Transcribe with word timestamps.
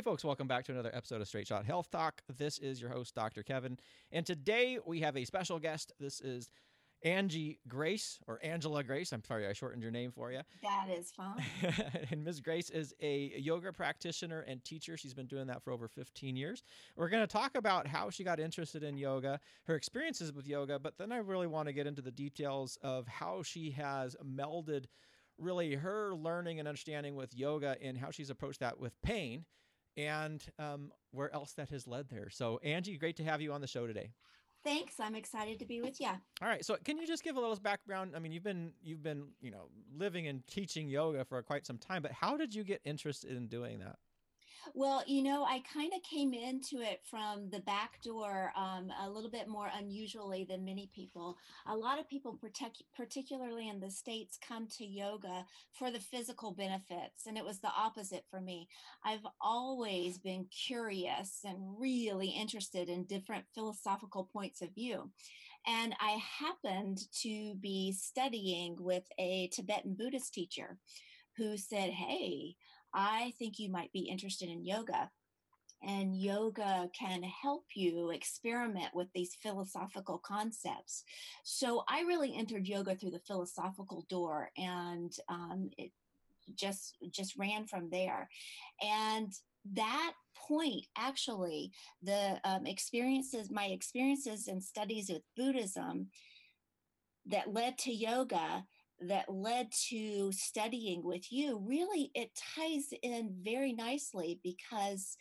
Hey, 0.00 0.04
folks, 0.04 0.24
welcome 0.24 0.48
back 0.48 0.64
to 0.64 0.72
another 0.72 0.90
episode 0.94 1.20
of 1.20 1.28
Straight 1.28 1.46
Shot 1.46 1.66
Health 1.66 1.90
Talk. 1.90 2.22
This 2.38 2.56
is 2.58 2.80
your 2.80 2.88
host, 2.88 3.14
Dr. 3.14 3.42
Kevin. 3.42 3.76
And 4.10 4.24
today 4.24 4.78
we 4.86 5.00
have 5.00 5.14
a 5.14 5.26
special 5.26 5.58
guest. 5.58 5.92
This 6.00 6.22
is 6.22 6.48
Angie 7.02 7.58
Grace, 7.68 8.18
or 8.26 8.40
Angela 8.42 8.82
Grace. 8.82 9.12
I'm 9.12 9.22
sorry, 9.22 9.46
I 9.46 9.52
shortened 9.52 9.82
your 9.82 9.92
name 9.92 10.10
for 10.10 10.32
you. 10.32 10.40
That 10.62 10.86
is 10.88 11.12
fine. 11.12 11.44
and 12.10 12.24
Ms. 12.24 12.40
Grace 12.40 12.70
is 12.70 12.94
a 13.02 13.34
yoga 13.36 13.74
practitioner 13.74 14.40
and 14.48 14.64
teacher. 14.64 14.96
She's 14.96 15.12
been 15.12 15.26
doing 15.26 15.46
that 15.48 15.62
for 15.62 15.70
over 15.70 15.86
15 15.86 16.34
years. 16.34 16.62
We're 16.96 17.10
going 17.10 17.22
to 17.22 17.26
talk 17.26 17.54
about 17.54 17.86
how 17.86 18.08
she 18.08 18.24
got 18.24 18.40
interested 18.40 18.82
in 18.82 18.96
yoga, 18.96 19.38
her 19.64 19.74
experiences 19.74 20.32
with 20.32 20.48
yoga, 20.48 20.78
but 20.78 20.96
then 20.96 21.12
I 21.12 21.18
really 21.18 21.46
want 21.46 21.68
to 21.68 21.74
get 21.74 21.86
into 21.86 22.00
the 22.00 22.10
details 22.10 22.78
of 22.80 23.06
how 23.06 23.42
she 23.42 23.72
has 23.72 24.16
melded 24.24 24.86
really 25.36 25.74
her 25.74 26.14
learning 26.14 26.58
and 26.58 26.66
understanding 26.66 27.16
with 27.16 27.36
yoga 27.36 27.76
and 27.82 27.98
how 27.98 28.10
she's 28.10 28.30
approached 28.30 28.60
that 28.60 28.80
with 28.80 28.98
pain 29.02 29.44
and 29.96 30.44
um, 30.58 30.92
where 31.12 31.32
else 31.34 31.52
that 31.52 31.68
has 31.70 31.86
led 31.86 32.08
there. 32.08 32.28
So, 32.30 32.58
Angie, 32.62 32.96
great 32.96 33.16
to 33.16 33.24
have 33.24 33.40
you 33.40 33.52
on 33.52 33.60
the 33.60 33.66
show 33.66 33.86
today. 33.86 34.10
Thanks. 34.62 35.00
I'm 35.00 35.14
excited 35.14 35.58
to 35.60 35.64
be 35.64 35.80
with 35.80 36.00
you. 36.00 36.08
All 36.08 36.48
right. 36.48 36.64
So, 36.64 36.76
can 36.84 36.98
you 36.98 37.06
just 37.06 37.24
give 37.24 37.36
a 37.36 37.40
little 37.40 37.56
background? 37.56 38.12
I 38.14 38.18
mean, 38.18 38.32
you've 38.32 38.44
been 38.44 38.72
you've 38.82 39.02
been 39.02 39.28
you 39.40 39.50
know 39.50 39.68
living 39.96 40.26
and 40.26 40.46
teaching 40.46 40.88
yoga 40.88 41.24
for 41.24 41.42
quite 41.42 41.66
some 41.66 41.78
time, 41.78 42.02
but 42.02 42.12
how 42.12 42.36
did 42.36 42.54
you 42.54 42.62
get 42.62 42.80
interested 42.84 43.36
in 43.36 43.46
doing 43.46 43.78
that? 43.78 43.96
Well, 44.74 45.02
you 45.06 45.22
know, 45.22 45.44
I 45.44 45.62
kind 45.72 45.92
of 45.94 46.02
came 46.02 46.32
into 46.32 46.80
it 46.80 47.00
from 47.10 47.50
the 47.50 47.60
back 47.60 48.02
door 48.02 48.52
um, 48.56 48.92
a 49.02 49.08
little 49.08 49.30
bit 49.30 49.48
more 49.48 49.70
unusually 49.76 50.44
than 50.44 50.64
many 50.64 50.90
people. 50.94 51.36
A 51.66 51.76
lot 51.76 51.98
of 51.98 52.08
people, 52.08 52.34
protect, 52.34 52.82
particularly 52.96 53.68
in 53.68 53.80
the 53.80 53.90
States, 53.90 54.38
come 54.46 54.68
to 54.78 54.84
yoga 54.84 55.44
for 55.72 55.90
the 55.90 56.00
physical 56.00 56.52
benefits. 56.52 57.26
And 57.26 57.36
it 57.36 57.44
was 57.44 57.60
the 57.60 57.72
opposite 57.76 58.24
for 58.30 58.40
me. 58.40 58.68
I've 59.04 59.26
always 59.40 60.18
been 60.18 60.46
curious 60.46 61.40
and 61.44 61.78
really 61.78 62.28
interested 62.28 62.88
in 62.88 63.04
different 63.04 63.44
philosophical 63.54 64.28
points 64.32 64.62
of 64.62 64.74
view. 64.74 65.10
And 65.66 65.94
I 66.00 66.18
happened 66.38 67.00
to 67.22 67.54
be 67.60 67.92
studying 67.92 68.76
with 68.78 69.04
a 69.18 69.48
Tibetan 69.52 69.94
Buddhist 69.94 70.32
teacher 70.32 70.78
who 71.36 71.56
said, 71.56 71.90
Hey, 71.90 72.56
I 72.94 73.32
think 73.38 73.58
you 73.58 73.70
might 73.70 73.92
be 73.92 74.00
interested 74.00 74.48
in 74.48 74.64
yoga. 74.64 75.10
And 75.82 76.14
yoga 76.14 76.90
can 76.98 77.22
help 77.22 77.64
you 77.74 78.10
experiment 78.10 78.88
with 78.92 79.08
these 79.14 79.34
philosophical 79.42 80.18
concepts. 80.18 81.04
So 81.42 81.84
I 81.88 82.02
really 82.02 82.36
entered 82.36 82.68
yoga 82.68 82.94
through 82.94 83.12
the 83.12 83.20
philosophical 83.20 84.04
door, 84.10 84.50
and 84.58 85.10
um, 85.30 85.70
it 85.78 85.90
just 86.54 86.96
just 87.10 87.36
ran 87.38 87.64
from 87.66 87.88
there. 87.88 88.28
And 88.82 89.32
that 89.72 90.12
point 90.48 90.86
actually 90.96 91.72
the 92.02 92.40
um, 92.44 92.66
experiences 92.66 93.50
my 93.50 93.66
experiences 93.66 94.48
and 94.48 94.62
studies 94.62 95.10
with 95.10 95.22
buddhism 95.36 96.08
that 97.26 97.52
led 97.52 97.76
to 97.78 97.92
yoga 97.92 98.64
that 99.00 99.32
led 99.32 99.70
to 99.88 100.30
studying 100.32 101.02
with 101.02 101.32
you 101.32 101.62
really 101.66 102.10
it 102.14 102.30
ties 102.56 102.88
in 103.02 103.34
very 103.42 103.72
nicely 103.72 104.38
because 104.42 105.16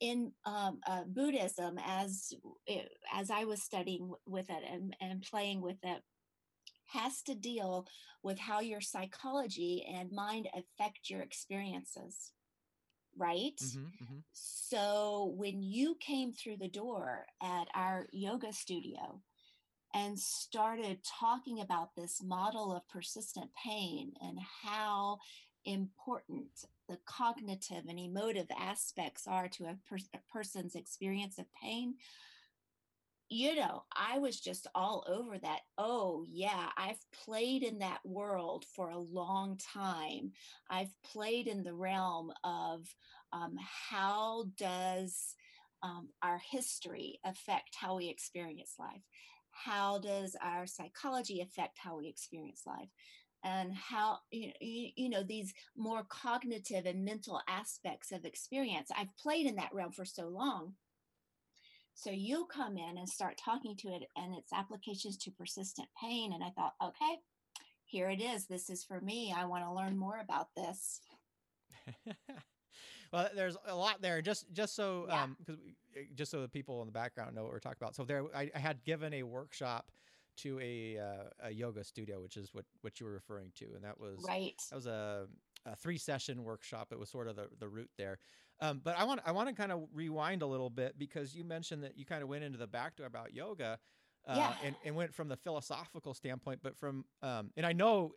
in 0.00 0.32
um, 0.46 0.80
uh, 0.86 1.04
buddhism 1.06 1.78
as 1.86 2.32
eh, 2.68 2.82
as 3.14 3.30
i 3.30 3.44
was 3.44 3.62
studying 3.62 4.12
with 4.26 4.48
it 4.48 4.62
and, 4.70 4.96
and 5.00 5.22
playing 5.22 5.60
with 5.60 5.76
it 5.82 6.02
has 6.86 7.22
to 7.22 7.34
deal 7.34 7.86
with 8.22 8.38
how 8.38 8.60
your 8.60 8.80
psychology 8.80 9.86
and 9.94 10.10
mind 10.10 10.48
affect 10.54 11.10
your 11.10 11.20
experiences 11.20 12.32
right 13.16 13.60
mm-hmm, 13.62 13.84
mm-hmm. 13.84 14.18
so 14.32 15.34
when 15.36 15.62
you 15.62 15.96
came 16.00 16.32
through 16.32 16.56
the 16.56 16.68
door 16.68 17.26
at 17.42 17.66
our 17.74 18.06
yoga 18.12 18.52
studio 18.52 19.20
and 19.94 20.18
started 20.18 20.98
talking 21.04 21.60
about 21.60 21.94
this 21.96 22.22
model 22.22 22.72
of 22.74 22.88
persistent 22.88 23.50
pain 23.64 24.12
and 24.22 24.38
how 24.62 25.18
important 25.64 26.48
the 26.88 26.98
cognitive 27.06 27.84
and 27.88 27.98
emotive 27.98 28.46
aspects 28.58 29.26
are 29.26 29.48
to 29.48 29.64
a, 29.64 29.76
per- 29.88 29.96
a, 30.14 30.18
person's 30.32 30.74
experience 30.74 31.38
of 31.38 31.46
pain. 31.60 31.94
You 33.32 33.54
know 33.54 33.84
i 33.94 34.18
was 34.18 34.40
just 34.40 34.66
all 34.74 35.04
over 35.08 35.38
that 35.38 35.60
oh 35.78 36.26
yeah 36.28 36.70
i've 36.76 36.98
played 37.24 37.62
in 37.62 37.78
that 37.78 38.00
world 38.04 38.64
for 38.74 38.90
a 38.90 38.98
long 38.98 39.56
time. 39.72 40.32
I've 40.68 40.92
played 41.04 41.46
in 41.46 41.62
the 41.62 41.74
realm 41.74 42.32
of 42.42 42.92
um, 43.32 43.56
how 43.88 44.46
does 44.56 45.36
um, 45.82 46.08
our 46.22 46.40
history 46.50 47.20
affect 47.24 47.76
how 47.76 47.96
we 47.96 48.08
experience 48.08 48.74
life 48.78 49.02
how 49.64 49.98
does 49.98 50.36
our 50.42 50.66
psychology 50.66 51.40
affect 51.40 51.78
how 51.78 51.98
we 51.98 52.08
experience 52.08 52.62
life? 52.66 52.88
And 53.42 53.72
how 53.72 54.18
you, 54.30 54.52
you 54.60 55.08
know 55.08 55.22
these 55.22 55.54
more 55.74 56.04
cognitive 56.08 56.84
and 56.84 57.04
mental 57.04 57.40
aspects 57.48 58.12
of 58.12 58.26
experience 58.26 58.90
i've 58.94 59.16
played 59.16 59.46
in 59.46 59.56
that 59.56 59.72
realm 59.72 59.92
for 59.92 60.04
so 60.04 60.28
long. 60.28 60.74
So 61.94 62.10
you 62.10 62.46
come 62.52 62.76
in 62.76 62.98
and 62.98 63.08
start 63.08 63.40
talking 63.42 63.76
to 63.78 63.88
it 63.88 64.02
and 64.14 64.34
its 64.34 64.52
applications 64.52 65.16
to 65.18 65.30
persistent 65.30 65.88
pain 65.98 66.34
and 66.34 66.44
i 66.44 66.50
thought 66.50 66.74
okay 66.84 67.16
here 67.90 68.08
it 68.08 68.22
is. 68.22 68.46
This 68.46 68.70
is 68.70 68.84
for 68.84 69.00
me. 69.00 69.34
I 69.36 69.46
want 69.46 69.64
to 69.64 69.72
learn 69.72 69.98
more 69.98 70.20
about 70.20 70.54
this 70.56 71.00
well 73.12 73.28
there's 73.34 73.56
a 73.66 73.74
lot 73.74 74.00
there 74.02 74.22
just 74.22 74.52
just 74.52 74.74
so 74.74 75.06
yeah. 75.08 75.22
um 75.22 75.36
because 75.38 75.58
Eh, 75.96 76.00
just 76.14 76.30
so 76.30 76.40
the 76.40 76.48
people 76.48 76.80
in 76.82 76.86
the 76.86 76.92
background 76.92 77.34
know 77.34 77.42
what 77.42 77.52
we're 77.52 77.58
talking 77.58 77.78
about. 77.80 77.94
So 77.94 78.04
there, 78.04 78.24
I, 78.34 78.50
I 78.54 78.58
had 78.58 78.82
given 78.84 79.14
a 79.14 79.22
workshop 79.22 79.90
to 80.38 80.58
a, 80.60 80.98
uh, 80.98 81.48
a 81.48 81.50
yoga 81.50 81.84
studio, 81.84 82.20
which 82.20 82.36
is 82.36 82.50
what, 82.52 82.64
what 82.82 83.00
you 83.00 83.06
were 83.06 83.12
referring 83.12 83.52
to. 83.56 83.66
And 83.74 83.84
that 83.84 84.00
was, 84.00 84.24
right. 84.26 84.60
that 84.70 84.76
was 84.76 84.86
a, 84.86 85.26
a 85.66 85.76
three 85.76 85.98
session 85.98 86.44
workshop. 86.44 86.88
It 86.92 86.98
was 86.98 87.10
sort 87.10 87.28
of 87.28 87.36
the, 87.36 87.48
the 87.58 87.68
root 87.68 87.90
there. 87.98 88.18
Um, 88.60 88.80
but 88.82 88.98
I 88.98 89.04
want, 89.04 89.20
I 89.24 89.32
want 89.32 89.48
to 89.48 89.54
kind 89.54 89.72
of 89.72 89.88
rewind 89.92 90.42
a 90.42 90.46
little 90.46 90.70
bit 90.70 90.98
because 90.98 91.34
you 91.34 91.44
mentioned 91.44 91.82
that 91.82 91.98
you 91.98 92.04
kind 92.04 92.22
of 92.22 92.28
went 92.28 92.44
into 92.44 92.58
the 92.58 92.66
back 92.66 92.96
door 92.96 93.06
about 93.06 93.34
yoga 93.34 93.78
uh, 94.26 94.34
yeah. 94.36 94.52
and, 94.64 94.74
and 94.84 94.94
went 94.94 95.14
from 95.14 95.28
the 95.28 95.36
philosophical 95.36 96.14
standpoint, 96.14 96.60
but 96.62 96.76
from, 96.76 97.04
um, 97.22 97.50
and 97.56 97.64
I 97.64 97.72
know 97.72 98.12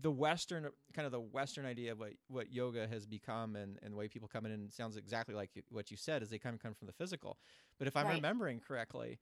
the 0.00 0.10
Western 0.10 0.68
kind 0.94 1.06
of 1.06 1.12
the 1.12 1.20
Western 1.20 1.66
idea 1.66 1.92
of 1.92 1.98
what, 1.98 2.12
what 2.28 2.52
yoga 2.52 2.86
has 2.86 3.06
become 3.06 3.56
and, 3.56 3.78
and 3.82 3.92
the 3.92 3.96
way 3.96 4.08
people 4.08 4.28
come 4.28 4.46
in 4.46 4.52
and 4.52 4.72
sounds 4.72 4.96
exactly 4.96 5.34
like 5.34 5.50
what 5.70 5.90
you 5.90 5.96
said 5.96 6.22
is 6.22 6.30
they 6.30 6.38
kind 6.38 6.54
of 6.54 6.62
come 6.62 6.74
from 6.74 6.86
the 6.86 6.92
physical. 6.92 7.38
But 7.78 7.88
if 7.88 7.96
I'm 7.96 8.06
right. 8.06 8.16
remembering 8.16 8.60
correctly, 8.60 9.18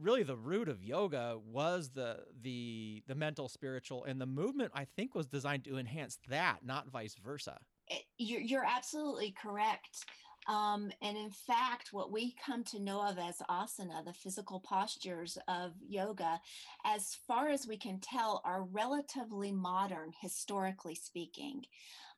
really 0.00 0.22
the 0.22 0.36
root 0.36 0.68
of 0.68 0.82
yoga 0.82 1.38
was 1.50 1.90
the 1.90 2.20
the 2.40 3.02
the 3.06 3.14
mental 3.14 3.48
spiritual 3.48 4.04
and 4.04 4.20
the 4.20 4.26
movement 4.26 4.72
I 4.74 4.84
think 4.84 5.14
was 5.14 5.26
designed 5.26 5.64
to 5.64 5.78
enhance 5.78 6.18
that, 6.28 6.58
not 6.64 6.88
vice 6.90 7.16
versa. 7.22 7.58
You're, 8.18 8.40
you're 8.40 8.66
absolutely 8.66 9.34
correct. 9.40 10.04
Um, 10.48 10.90
and 11.02 11.16
in 11.16 11.30
fact, 11.30 11.92
what 11.92 12.10
we 12.10 12.34
come 12.44 12.64
to 12.64 12.80
know 12.80 13.06
of 13.06 13.18
as 13.18 13.42
asana, 13.50 14.02
the 14.04 14.14
physical 14.14 14.60
postures 14.60 15.36
of 15.46 15.72
yoga, 15.86 16.40
as 16.86 17.18
far 17.26 17.50
as 17.50 17.66
we 17.66 17.76
can 17.76 18.00
tell, 18.00 18.40
are 18.44 18.62
relatively 18.62 19.52
modern, 19.52 20.12
historically 20.20 20.94
speaking. 20.94 21.66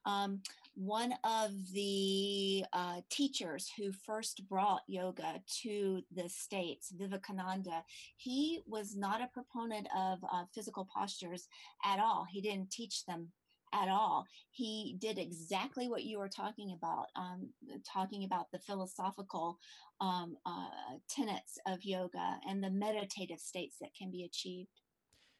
Um, 0.06 0.40
one 0.74 1.12
of 1.24 1.50
the 1.74 2.64
uh, 2.72 3.00
teachers 3.10 3.70
who 3.76 3.92
first 3.92 4.48
brought 4.48 4.82
yoga 4.86 5.42
to 5.62 6.00
the 6.14 6.28
States, 6.28 6.92
Vivekananda, 6.96 7.84
he 8.16 8.60
was 8.66 8.96
not 8.96 9.20
a 9.20 9.26
proponent 9.26 9.88
of 9.94 10.20
uh, 10.32 10.44
physical 10.54 10.88
postures 10.96 11.48
at 11.84 11.98
all. 11.98 12.26
He 12.30 12.40
didn't 12.40 12.70
teach 12.70 13.04
them 13.04 13.28
at 13.72 13.88
all. 13.88 14.26
He 14.50 14.96
did 14.98 15.18
exactly 15.18 15.88
what 15.88 16.04
you 16.04 16.18
were 16.18 16.28
talking 16.28 16.72
about, 16.72 17.06
um, 17.16 17.48
talking 17.90 18.24
about 18.24 18.50
the 18.52 18.58
philosophical 18.58 19.58
um, 20.00 20.36
uh, 20.46 20.96
tenets 21.08 21.58
of 21.66 21.84
yoga 21.84 22.38
and 22.48 22.62
the 22.62 22.70
meditative 22.70 23.40
states 23.40 23.76
that 23.80 23.94
can 23.96 24.10
be 24.10 24.24
achieved. 24.24 24.80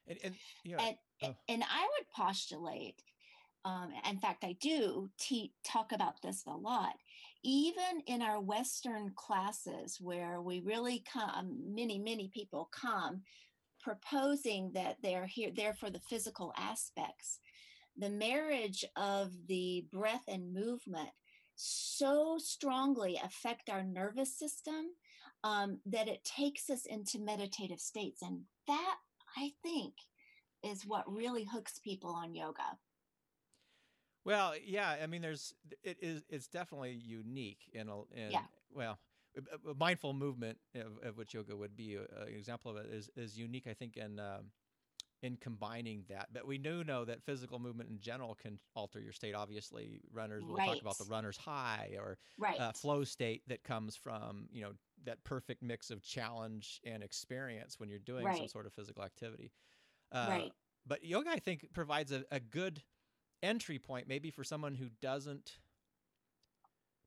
And, 0.08 0.19
and, 0.25 0.34
know, 0.64 0.76
and, 0.78 0.96
oh. 1.22 1.37
and 1.49 1.62
I 1.62 1.82
would 1.82 2.08
postulate 2.14 3.02
um, 3.64 3.90
in 4.08 4.19
fact, 4.19 4.44
I 4.44 4.56
do 4.60 5.10
te- 5.19 5.52
talk 5.64 5.93
about 5.93 6.22
this 6.22 6.44
a 6.46 6.50
lot. 6.50 6.94
Even 7.43 8.02
in 8.06 8.22
our 8.22 8.40
Western 8.40 9.12
classes, 9.16 9.99
where 10.00 10.40
we 10.40 10.60
really 10.60 11.05
come, 11.10 11.58
many, 11.66 11.99
many 11.99 12.31
people 12.32 12.70
come 12.72 13.22
proposing 13.81 14.70
that 14.75 14.96
they're 15.02 15.26
here, 15.26 15.50
there 15.55 15.75
for 15.75 15.90
the 15.90 16.00
physical 16.00 16.52
aspects 16.56 17.38
the 17.96 18.10
marriage 18.10 18.84
of 18.96 19.32
the 19.46 19.87
breath 19.92 20.25
and 20.28 20.52
movement 20.52 21.10
so 21.56 22.38
strongly 22.38 23.20
affect 23.22 23.69
our 23.69 23.82
nervous 23.82 24.37
system 24.38 24.87
um, 25.44 25.81
that 25.87 26.08
it 26.08 26.25
takes 26.25 26.70
us 26.70 26.87
into 26.87 27.19
meditative 27.19 27.81
states. 27.81 28.22
And 28.22 28.42
that, 28.66 28.96
I 29.37 29.52
think, 29.62 29.94
is 30.62 30.87
what 30.87 31.12
really 31.12 31.44
hooks 31.44 31.78
people 31.78 32.10
on 32.10 32.34
yoga. 32.34 32.78
Well, 34.25 34.54
yeah, 34.62 34.96
I 35.02 35.06
mean, 35.06 35.22
there's 35.22 35.54
it 35.82 35.96
is 36.00 36.22
it's 36.28 36.46
definitely 36.46 36.93
unique 36.93 37.70
in 37.72 37.88
a 37.88 38.00
in 38.14 38.32
yeah. 38.32 38.43
well, 38.72 38.98
mindful 39.78 40.12
movement 40.12 40.58
of, 40.75 41.08
of 41.08 41.16
which 41.16 41.32
yoga 41.32 41.56
would 41.56 41.76
be 41.76 41.96
uh, 41.96 42.22
an 42.22 42.28
example 42.28 42.70
of 42.70 42.76
it 42.84 42.90
is 42.93 43.10
is 43.16 43.38
unique. 43.38 43.66
I 43.66 43.72
think 43.72 43.96
in 43.96 44.19
um, 44.19 44.50
in 45.22 45.37
combining 45.37 46.05
that. 46.08 46.28
But 46.32 46.46
we 46.46 46.58
do 46.58 46.84
know 46.84 47.05
that 47.05 47.22
physical 47.22 47.58
movement 47.58 47.90
in 47.90 48.00
general 48.00 48.34
can 48.34 48.58
alter 48.75 49.00
your 49.00 49.12
state. 49.12 49.34
Obviously, 49.34 50.00
runners 50.12 50.44
will 50.44 50.56
right. 50.56 50.69
talk 50.69 50.81
about 50.81 50.99
the 50.99 51.05
runner's 51.05 51.37
high 51.37 51.90
or 51.99 52.19
right. 52.38 52.58
uh, 52.58 52.72
flow 52.72 53.05
state 53.05 53.43
that 53.49 53.62
comes 53.64 53.96
from 53.96 54.49
you 54.52 54.62
know 54.62 54.72
that 55.05 55.22
perfect 55.25 55.62
mix 55.62 55.90
of 55.90 56.02
challenge 56.02 56.81
and 56.84 57.02
experience 57.02 57.78
when 57.78 57.88
you're 57.88 57.99
doing 57.99 58.25
right. 58.25 58.37
some 58.37 58.49
sort 58.49 58.67
of 58.67 58.72
physical 58.72 59.02
activity. 59.02 59.52
Uh, 60.12 60.26
right. 60.28 60.52
But 60.87 61.05
yoga, 61.05 61.31
I 61.31 61.38
think, 61.38 61.67
provides 61.72 62.12
a, 62.12 62.25
a 62.31 62.40
good 62.40 62.82
entry 63.43 63.78
point, 63.78 64.08
maybe 64.08 64.31
for 64.31 64.44
someone 64.44 64.75
who 64.75 64.88
doesn't 65.00 65.58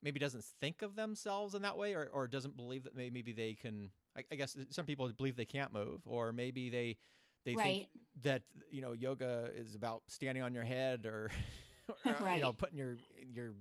maybe 0.02 0.20
doesn't 0.20 0.44
think 0.60 0.82
of 0.82 0.96
themselves 0.96 1.54
in 1.54 1.62
that 1.62 1.78
way 1.78 1.94
or, 1.94 2.10
or 2.12 2.28
doesn't 2.28 2.56
believe 2.56 2.84
that 2.84 2.94
maybe 2.94 3.32
they 3.32 3.54
can 3.54 3.90
I, 4.16 4.22
I 4.30 4.34
guess 4.34 4.54
some 4.70 4.84
people 4.84 5.10
believe 5.16 5.34
they 5.34 5.46
can't 5.46 5.72
move 5.72 6.02
or 6.04 6.30
maybe 6.30 6.68
they 6.68 6.98
they 7.44 7.54
right. 7.54 7.64
think 7.64 7.88
that 8.22 8.42
you 8.70 8.80
know 8.80 8.92
yoga 8.92 9.50
is 9.54 9.74
about 9.74 10.02
standing 10.08 10.42
on 10.42 10.54
your 10.54 10.64
head 10.64 11.06
or, 11.06 11.30
or 12.06 12.16
right. 12.20 12.36
you 12.36 12.42
know 12.42 12.52
putting 12.52 12.78
your 12.78 12.96
your 13.32 13.52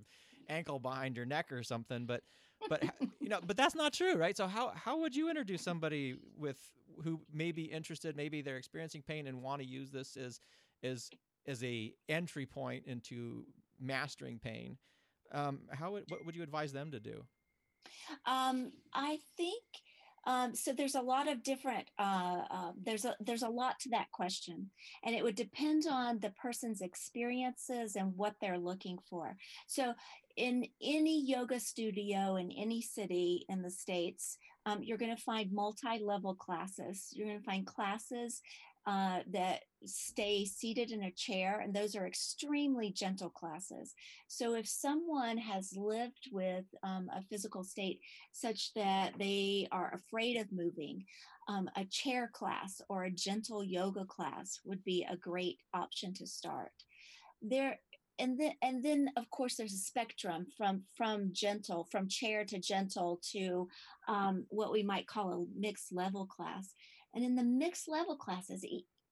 ankle 0.50 0.80
behind 0.80 1.16
your 1.16 1.26
neck 1.26 1.52
or 1.52 1.64
something. 1.64 2.06
But 2.06 2.22
but 2.70 2.84
you 3.20 3.30
know 3.30 3.40
but 3.46 3.58
that's 3.58 3.76
not 3.76 3.94
true, 3.94 4.16
right? 4.16 4.36
So 4.36 4.48
how 4.48 4.72
how 4.76 5.00
would 5.00 5.16
you 5.16 5.30
introduce 5.30 5.62
somebody 5.62 6.16
with 6.38 6.58
who 7.04 7.20
may 7.34 7.52
be 7.52 7.64
interested, 7.64 8.16
maybe 8.16 8.42
they're 8.42 8.58
experiencing 8.58 9.04
pain 9.06 9.28
and 9.28 9.42
want 9.42 9.62
to 9.62 9.68
use 9.68 9.92
this 9.92 10.18
as 10.18 10.40
as 10.84 11.10
as 11.48 11.64
a 11.64 11.94
entry 12.10 12.46
point 12.46 12.84
into 12.86 13.46
mastering 13.80 14.40
pain? 14.40 14.78
Um, 15.32 15.62
how 15.72 15.92
would, 15.94 16.04
what 16.10 16.26
would 16.26 16.36
you 16.36 16.44
advise 16.44 16.72
them 16.72 16.92
to 16.92 17.00
do? 17.00 17.24
Um, 18.26 18.72
I 18.94 19.18
think 19.36 19.64
um, 20.26 20.56
so 20.56 20.74
there's 20.74 20.96
a 20.96 21.02
lot 21.02 21.28
of 21.28 21.44
different 21.44 21.86
uh, 22.00 22.42
uh, 22.50 22.72
there's 22.82 23.06
a 23.06 23.16
there's 23.20 23.44
a 23.44 23.50
lot 23.50 23.80
to 23.82 23.90
that 23.90 24.12
question, 24.12 24.70
and 25.04 25.16
it 25.16 25.24
would 25.24 25.36
depend 25.36 25.84
on 25.90 26.20
the 26.20 26.32
person's 26.32 26.82
experiences 26.82 27.96
and 27.96 28.16
what 28.16 28.36
they're 28.40 28.58
looking 28.58 28.98
for. 29.10 29.36
So 29.68 29.94
in 30.36 30.66
any 30.82 31.24
yoga 31.26 31.60
studio 31.60 32.38
in 32.38 32.52
any 32.52 32.82
city 32.82 33.46
in 33.50 33.62
the 33.62 33.70
states, 33.70 34.38
um, 34.66 34.82
you're 34.82 34.98
going 34.98 35.16
to 35.16 35.22
find 35.22 35.52
multi-level 35.52 36.36
classes. 36.36 37.10
You're 37.12 37.28
going 37.28 37.40
to 37.40 37.46
find 37.46 37.68
classes 37.68 38.42
uh, 38.86 39.20
that 39.32 39.62
stay 39.86 40.46
seated 40.46 40.92
in 40.92 41.04
a 41.04 41.12
chair, 41.12 41.60
and 41.60 41.74
those 41.74 41.96
are 41.96 42.06
extremely 42.06 42.92
gentle 42.92 43.30
classes. 43.30 43.94
So, 44.28 44.56
if 44.56 44.68
someone 44.68 45.38
has 45.38 45.74
lived 45.76 46.30
with 46.32 46.66
um, 46.84 47.10
a 47.16 47.22
physical 47.24 47.64
state 47.64 48.00
such 48.32 48.74
that 48.74 49.14
they 49.18 49.68
are 49.72 49.94
afraid 49.94 50.38
of 50.38 50.52
moving, 50.52 51.06
um, 51.48 51.70
a 51.76 51.86
chair 51.86 52.30
class 52.34 52.82
or 52.90 53.04
a 53.04 53.12
gentle 53.12 53.64
yoga 53.64 54.06
class 54.06 54.60
would 54.66 54.84
be 54.84 55.06
a 55.10 55.18
great 55.18 55.60
option 55.74 56.14
to 56.16 56.28
start. 56.28 56.72
There, 57.42 57.80
and 58.20 58.40
then 58.40 58.52
and 58.62 58.84
then 58.84 59.10
of 59.18 59.30
course 59.30 59.56
there's 59.56 59.74
a 59.74 59.78
spectrum 59.78 60.46
from 60.58 60.84
from 60.96 61.30
gentle 61.34 61.88
from 61.92 62.08
chair 62.08 62.46
to 62.46 62.60
gentle 62.60 63.20
to 63.32 63.68
um, 64.08 64.46
what 64.50 64.72
we 64.72 64.84
might 64.84 65.08
call 65.08 65.32
a 65.34 65.60
mixed 65.60 65.92
level 65.92 66.26
class 66.26 66.74
and 67.14 67.24
in 67.24 67.36
the 67.36 67.44
mixed 67.44 67.88
level 67.88 68.16
classes, 68.16 68.66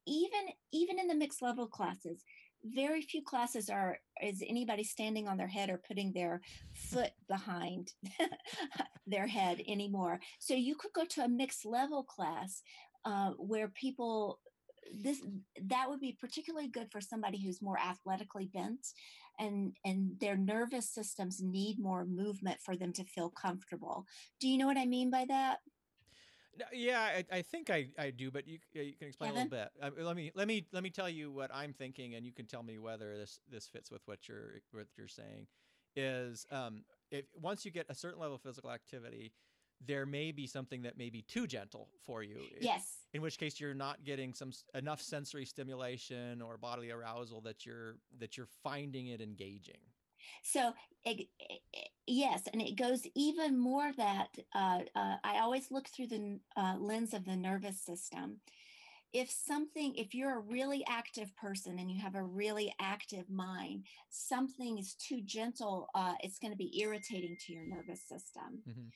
even 0.08 0.42
even 0.72 1.00
in 1.00 1.08
the 1.08 1.16
mixed 1.16 1.42
level 1.42 1.68
classes, 1.68 2.24
very 2.64 3.02
few 3.02 3.22
classes 3.24 3.70
are 3.70 3.98
is 4.22 4.44
anybody 4.48 4.84
standing 4.84 5.28
on 5.28 5.38
their 5.38 5.48
head 5.48 5.70
or 5.70 5.82
putting 5.88 6.12
their 6.14 6.42
foot 6.74 7.12
behind 7.28 7.94
their 9.08 9.28
head 9.28 9.62
anymore. 9.68 10.20
So 10.40 10.54
you 10.54 10.76
could 10.76 10.94
go 10.94 11.06
to 11.06 11.24
a 11.24 11.30
mixed 11.30 11.66
level 11.66 12.04
class 12.04 12.62
uh, 13.06 13.32
where 13.38 13.70
people 13.70 14.40
this 14.94 15.22
that 15.70 15.90
would 15.90 16.00
be 16.00 16.18
particularly 16.20 16.68
good 16.68 16.88
for 16.92 17.02
somebody 17.02 17.42
who's 17.42 17.62
more 17.62 17.80
athletically 17.80 18.50
bent 18.54 18.88
and 19.40 19.74
and 19.86 20.20
their 20.20 20.36
nervous 20.36 20.90
systems 20.90 21.42
need 21.42 21.80
more 21.80 22.04
movement 22.06 22.58
for 22.64 22.76
them 22.76 22.92
to 22.92 23.06
feel 23.06 23.30
comfortable 23.30 24.06
do 24.40 24.50
you 24.50 24.58
know 24.58 24.66
what 24.66 24.78
i 24.78 24.86
mean 24.86 25.10
by 25.10 25.24
that 25.28 25.60
yeah, 26.74 27.00
I, 27.00 27.26
I, 27.32 27.42
think 27.42 27.70
I, 27.70 27.88
I 27.98 28.10
do, 28.12 28.32
but 28.32 28.48
you 28.48 28.60
you 28.74 28.94
can 28.98 29.08
explain 29.08 29.32
Kevin? 29.32 29.48
a 29.48 29.50
little 29.50 29.70
bit. 29.82 30.00
Uh, 30.00 30.04
let 30.04 30.16
me 30.16 30.32
let 30.36 30.48
me 30.48 30.66
let 30.72 30.84
me 30.84 30.90
tell 30.90 31.10
you 31.10 31.32
what 31.32 31.50
I'm 31.54 31.74
thinking, 31.74 32.16
and 32.16 32.26
you 32.26 32.32
can 32.32 32.46
tell 32.46 32.64
me 32.64 32.78
whether 32.80 33.18
this 33.18 33.40
this 33.50 33.68
fits 33.68 33.92
with 33.92 34.02
what 34.06 34.28
you're 34.28 34.62
what 34.72 34.88
you're 34.98 35.08
saying. 35.08 35.48
Is 35.96 36.46
um, 36.52 36.84
if 37.12 37.26
once 37.36 37.66
you 37.66 37.72
get 37.72 37.86
a 37.90 37.96
certain 37.96 38.20
level 38.20 38.36
of 38.36 38.42
physical 38.42 38.72
activity, 38.72 39.34
there 39.86 40.06
may 40.06 40.32
be 40.32 40.48
something 40.48 40.84
that 40.84 40.98
may 40.98 41.10
be 41.10 41.22
too 41.22 41.48
gentle 41.48 41.90
for 42.06 42.24
you. 42.24 42.38
Yes. 42.60 43.00
In 43.14 43.22
which 43.22 43.38
case, 43.38 43.60
you're 43.60 43.74
not 43.74 44.04
getting 44.04 44.34
some 44.34 44.52
enough 44.74 45.02
sensory 45.02 45.46
stimulation 45.46 46.42
or 46.42 46.58
bodily 46.58 46.92
arousal 46.92 47.42
that 47.42 47.66
you're 47.66 47.96
that 48.20 48.38
you're 48.38 48.48
finding 48.64 49.08
it 49.08 49.22
engaging. 49.22 49.82
So 50.44 50.74
it, 51.04 51.28
it, 51.40 51.90
yes, 52.08 52.44
and 52.52 52.62
it 52.62 52.76
goes 52.76 53.06
even 53.16 53.60
more 53.60 53.92
that 53.98 54.30
uh, 54.54 54.80
uh, 54.96 55.16
I 55.24 55.40
always 55.40 55.72
look 55.72 55.88
through 55.88 56.08
the 56.08 56.40
uh, 56.56 56.76
lens 56.80 57.14
of 57.14 57.26
the 57.26 57.36
nervous 57.36 57.82
system. 57.82 58.42
If 59.14 59.30
something, 59.30 59.94
if 59.96 60.14
you're 60.16 60.38
a 60.38 60.42
really 60.42 60.86
active 60.88 61.36
person 61.36 61.80
and 61.80 61.92
you 61.92 62.00
have 62.02 62.16
a 62.16 62.24
really 62.24 62.74
active 62.80 63.30
mind, 63.30 63.86
something 64.10 64.78
is 64.78 64.96
too 64.96 65.20
gentle, 65.26 65.90
uh, 65.94 66.14
it's 66.22 66.40
going 66.40 66.52
to 66.52 66.58
be 66.58 66.80
irritating 66.82 67.36
to 67.46 67.54
your 67.54 67.68
nervous 67.68 68.02
system. 68.08 68.64
Mm-hmm 68.70 68.88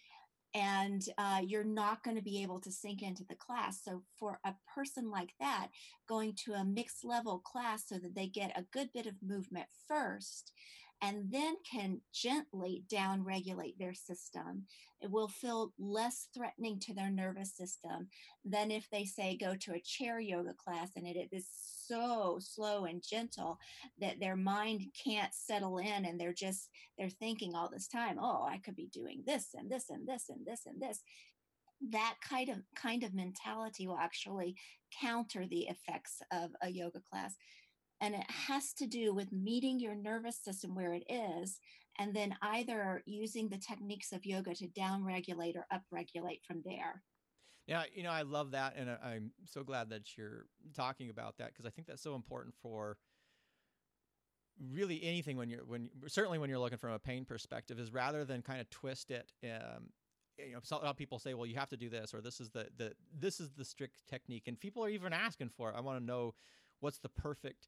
and 0.55 1.09
uh, 1.17 1.41
you're 1.45 1.65
not 1.65 2.01
going 2.01 2.15
to 2.15 2.23
be 2.23 2.41
able 2.41 2.61
to 2.61 2.71
sink 2.71 3.03
into 3.03 3.25
the 3.25 3.35
class. 3.35 3.81
So, 3.83 4.01
for 4.17 4.39
a 4.45 4.55
person 4.73 5.11
like 5.11 5.33
that, 5.41 5.67
going 6.07 6.33
to 6.45 6.53
a 6.53 6.63
mixed 6.63 7.03
level 7.03 7.39
class 7.39 7.83
so 7.87 7.95
that 7.95 8.15
they 8.15 8.27
get 8.27 8.57
a 8.57 8.65
good 8.71 8.89
bit 8.93 9.05
of 9.05 9.15
movement 9.21 9.67
first, 9.87 10.53
and 11.01 11.31
then 11.31 11.55
can 11.69 12.01
gently 12.13 12.83
down 12.89 13.23
regulate 13.23 13.77
their 13.77 13.93
system. 13.93 14.65
It 15.01 15.11
will 15.11 15.27
feel 15.27 15.73
less 15.77 16.27
threatening 16.33 16.79
to 16.81 16.93
their 16.93 17.11
nervous 17.11 17.53
system 17.55 18.07
than 18.43 18.71
if 18.71 18.87
they 18.91 19.05
say 19.05 19.37
go 19.37 19.55
to 19.55 19.73
a 19.73 19.81
chair 19.81 20.19
yoga 20.19 20.53
class 20.53 20.91
and 20.95 21.05
it 21.05 21.29
is 21.31 21.45
so 21.87 22.39
slow 22.39 22.85
and 22.85 23.03
gentle 23.03 23.59
that 23.99 24.19
their 24.19 24.35
mind 24.35 24.81
can't 25.03 25.33
settle 25.33 25.77
in 25.77 26.05
and 26.05 26.19
they're 26.19 26.33
just 26.33 26.69
they're 26.97 27.09
thinking 27.09 27.53
all 27.53 27.69
this 27.69 27.87
time 27.87 28.17
oh 28.19 28.45
i 28.49 28.57
could 28.57 28.75
be 28.75 28.87
doing 28.87 29.23
this 29.27 29.49
and 29.53 29.69
this 29.69 29.89
and 29.89 30.07
this 30.07 30.29
and 30.29 30.45
this 30.45 30.61
and 30.65 30.81
this 30.81 31.01
that 31.91 32.15
kind 32.27 32.49
of 32.49 32.57
kind 32.75 33.03
of 33.03 33.13
mentality 33.13 33.87
will 33.87 33.97
actually 33.97 34.55
counter 35.01 35.45
the 35.47 35.67
effects 35.67 36.21
of 36.31 36.51
a 36.61 36.69
yoga 36.69 36.99
class 36.99 37.35
and 38.05 38.13
it 38.13 38.29
has 38.29 38.71
to 38.73 38.85
do 38.85 39.15
with 39.15 39.31
meeting 39.31 39.79
your 39.79 39.95
nervous 39.95 40.37
system 40.37 40.75
where 40.75 40.93
it 40.93 41.03
is, 41.09 41.59
and 41.97 42.15
then 42.15 42.35
either 42.43 43.01
using 43.07 43.49
the 43.49 43.57
techniques 43.57 44.11
of 44.11 44.25
yoga 44.25 44.53
to 44.53 44.67
downregulate 44.67 45.55
or 45.55 45.65
upregulate 45.73 46.41
from 46.47 46.61
there. 46.63 47.01
Yeah, 47.65 47.83
you 47.95 48.03
know, 48.03 48.11
I 48.11 48.21
love 48.21 48.51
that. 48.51 48.75
And 48.77 48.91
I'm 49.03 49.31
so 49.45 49.63
glad 49.63 49.89
that 49.89 50.15
you're 50.15 50.45
talking 50.75 51.09
about 51.09 51.37
that 51.39 51.47
because 51.47 51.65
I 51.65 51.71
think 51.71 51.87
that's 51.87 52.03
so 52.03 52.13
important 52.13 52.53
for 52.61 52.97
really 54.69 55.03
anything 55.03 55.35
when 55.35 55.49
you're 55.49 55.65
when 55.65 55.89
certainly 56.07 56.37
when 56.37 56.49
you're 56.49 56.59
looking 56.59 56.77
from 56.77 56.91
a 56.91 56.99
pain 56.99 57.25
perspective 57.25 57.79
is 57.79 57.91
rather 57.91 58.23
than 58.23 58.41
kind 58.41 58.61
of 58.61 58.69
twist 58.69 59.11
it 59.11 59.33
um, 59.43 59.89
you 60.37 60.53
know 60.53 60.59
a 60.71 60.75
lot 60.75 60.85
of 60.85 60.95
people 60.95 61.19
say 61.19 61.33
well 61.33 61.45
you 61.45 61.55
have 61.55 61.67
to 61.67 61.75
do 61.75 61.89
this 61.89 62.13
or 62.13 62.21
this 62.21 62.39
is 62.39 62.51
the 62.51 62.67
the 62.77 62.93
this 63.19 63.41
is 63.41 63.49
the 63.57 63.65
strict 63.65 63.97
technique 64.07 64.43
and 64.47 64.57
people 64.57 64.81
are 64.81 64.87
even 64.87 65.11
asking 65.11 65.49
for 65.49 65.69
it 65.69 65.75
i 65.77 65.81
want 65.81 65.99
to 65.99 66.05
know 66.05 66.33
what's 66.79 66.99
the 66.99 67.09
perfect 67.09 67.67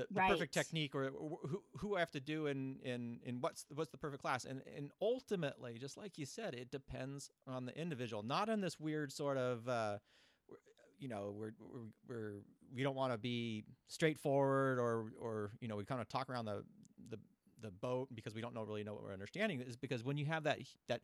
the, 0.00 0.14
the 0.14 0.20
right. 0.20 0.30
perfect 0.30 0.54
technique 0.54 0.94
or, 0.94 1.10
who, 1.10 1.62
who 1.76 1.96
I 1.96 2.00
have 2.00 2.10
to 2.12 2.20
do 2.20 2.46
in, 2.46 2.76
in, 2.84 3.20
in 3.24 3.40
what's, 3.40 3.66
what's 3.74 3.90
the 3.90 3.98
perfect 3.98 4.22
class. 4.22 4.44
And, 4.44 4.62
and 4.76 4.90
ultimately, 5.00 5.78
just 5.78 5.96
like 5.96 6.18
you 6.18 6.26
said, 6.26 6.54
it 6.54 6.70
depends 6.70 7.30
on 7.46 7.66
the 7.66 7.78
individual, 7.78 8.22
not 8.22 8.48
on 8.48 8.60
this 8.60 8.78
weird 8.78 9.12
sort 9.12 9.36
of, 9.36 9.68
uh, 9.68 9.98
you 10.98 11.08
know, 11.08 11.34
we're, 11.36 11.52
we're, 11.58 11.80
we're 12.08 12.32
we 12.74 12.82
don't 12.82 12.94
want 12.94 13.12
to 13.12 13.18
be 13.18 13.64
straightforward 13.88 14.78
or, 14.78 15.06
or, 15.20 15.50
you 15.60 15.68
know, 15.68 15.76
we 15.76 15.84
kind 15.84 16.00
of 16.00 16.08
talk 16.08 16.30
around 16.30 16.44
the, 16.44 16.62
the, 17.08 17.18
the 17.62 17.70
boat 17.70 18.08
because 18.14 18.34
we 18.34 18.40
don't 18.40 18.54
know 18.54 18.62
really 18.62 18.84
know 18.84 18.94
what 18.94 19.02
we're 19.02 19.12
understanding 19.12 19.60
is 19.60 19.76
because 19.76 20.04
when 20.04 20.16
you 20.16 20.26
have 20.26 20.44
that, 20.44 20.58
that, 20.88 21.00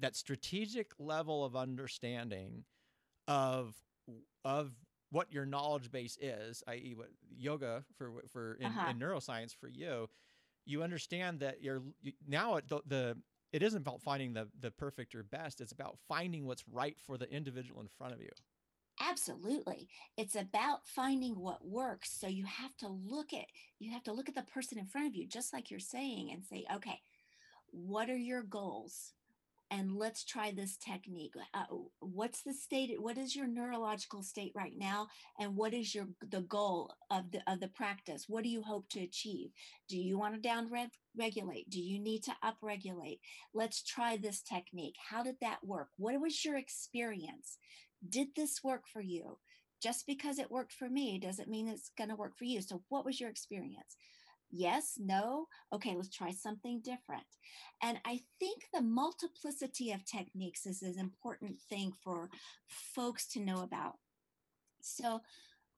that 0.00 0.16
strategic 0.16 0.90
level 0.98 1.44
of 1.44 1.54
understanding 1.54 2.64
of, 3.28 3.74
of 4.44 4.72
what 5.12 5.32
your 5.32 5.46
knowledge 5.46 5.92
base 5.92 6.18
is, 6.20 6.62
i.e., 6.66 6.94
what 6.96 7.10
yoga 7.36 7.84
for 7.96 8.10
for 8.32 8.54
in, 8.54 8.66
uh-huh. 8.66 8.90
in 8.90 8.98
neuroscience 8.98 9.54
for 9.54 9.68
you, 9.68 10.08
you 10.64 10.82
understand 10.82 11.40
that 11.40 11.62
you're 11.62 11.82
you, 12.00 12.12
now 12.26 12.58
the, 12.66 12.80
the 12.86 13.16
it 13.52 13.62
isn't 13.62 13.82
about 13.82 14.00
finding 14.00 14.32
the 14.32 14.48
the 14.58 14.70
perfect 14.70 15.14
or 15.14 15.22
best. 15.22 15.60
It's 15.60 15.72
about 15.72 15.98
finding 16.08 16.46
what's 16.46 16.64
right 16.66 16.96
for 16.98 17.18
the 17.18 17.30
individual 17.30 17.80
in 17.82 17.88
front 17.88 18.14
of 18.14 18.20
you. 18.20 18.30
Absolutely. 19.00 19.88
It's 20.16 20.36
about 20.36 20.86
finding 20.86 21.34
what 21.34 21.66
works. 21.66 22.10
So 22.10 22.26
you 22.28 22.44
have 22.46 22.76
to 22.78 22.88
look 22.88 23.32
at 23.34 23.46
you 23.78 23.92
have 23.92 24.04
to 24.04 24.12
look 24.12 24.28
at 24.28 24.34
the 24.34 24.42
person 24.42 24.78
in 24.78 24.86
front 24.86 25.08
of 25.08 25.14
you 25.14 25.26
just 25.26 25.52
like 25.52 25.70
you're 25.70 25.78
saying 25.78 26.30
and 26.32 26.42
say, 26.42 26.64
"Okay, 26.74 27.00
what 27.68 28.08
are 28.08 28.16
your 28.16 28.42
goals? 28.42 29.12
And 29.72 29.96
let's 29.96 30.22
try 30.22 30.52
this 30.52 30.76
technique. 30.76 31.32
Uh, 31.54 31.64
what's 32.00 32.42
the 32.42 32.52
state 32.52 32.94
what 33.00 33.16
is 33.16 33.34
your 33.34 33.46
neurological 33.46 34.22
state 34.22 34.52
right 34.54 34.74
now 34.76 35.08
and 35.40 35.56
what 35.56 35.72
is 35.72 35.94
your 35.94 36.08
the 36.30 36.42
goal 36.42 36.92
of 37.10 37.30
the 37.30 37.40
of 37.50 37.60
the 37.60 37.68
practice? 37.68 38.26
What 38.28 38.44
do 38.44 38.50
you 38.50 38.62
hope 38.62 38.90
to 38.90 39.00
achieve? 39.00 39.48
Do 39.88 39.96
you 39.96 40.18
want 40.18 40.34
to 40.34 40.40
down 40.40 40.70
regulate? 41.16 41.70
Do 41.70 41.80
you 41.80 41.98
need 41.98 42.22
to 42.24 42.32
up 42.42 42.58
regulate? 42.60 43.20
Let's 43.54 43.82
try 43.82 44.18
this 44.18 44.42
technique. 44.42 44.96
How 45.08 45.22
did 45.22 45.36
that 45.40 45.64
work? 45.64 45.88
What 45.96 46.20
was 46.20 46.44
your 46.44 46.58
experience? 46.58 47.56
Did 48.06 48.28
this 48.36 48.60
work 48.62 48.82
for 48.92 49.00
you? 49.00 49.38
Just 49.82 50.06
because 50.06 50.38
it 50.38 50.50
worked 50.50 50.74
for 50.74 50.90
me 50.90 51.18
doesn't 51.18 51.48
mean 51.48 51.66
it's 51.66 51.90
going 51.96 52.10
to 52.10 52.16
work 52.16 52.36
for 52.36 52.44
you. 52.44 52.60
So, 52.60 52.82
what 52.90 53.06
was 53.06 53.20
your 53.20 53.30
experience? 53.30 53.96
Yes, 54.52 54.98
no. 54.98 55.46
Okay, 55.72 55.94
let's 55.96 56.14
try 56.14 56.30
something 56.30 56.80
different. 56.84 57.24
And 57.82 57.98
I 58.04 58.20
think 58.38 58.64
the 58.72 58.82
multiplicity 58.82 59.92
of 59.92 60.04
techniques 60.04 60.66
is 60.66 60.82
an 60.82 60.98
important 60.98 61.58
thing 61.58 61.92
for 62.04 62.28
folks 62.68 63.26
to 63.28 63.40
know 63.40 63.62
about. 63.62 63.94
So, 64.82 65.20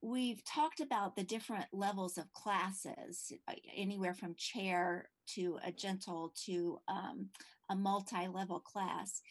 we've 0.03 0.45
talked 0.45 0.81
about 0.81 1.17
the 1.17 1.25
different 1.25 1.67
levels 1.73 2.19
of 2.19 2.33
classes, 2.33 3.33
uh, 3.49 3.55
anywhere 3.75 4.15
from 4.15 4.35
chair 4.37 5.09
to 5.27 5.59
a 5.65 5.73
gentle 5.73 6.33
to 6.47 6.79
um, 6.89 7.29
a 7.71 7.77
multi 7.77 8.29
level 8.29 8.61
class. 8.61 9.23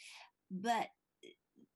But 0.52 0.88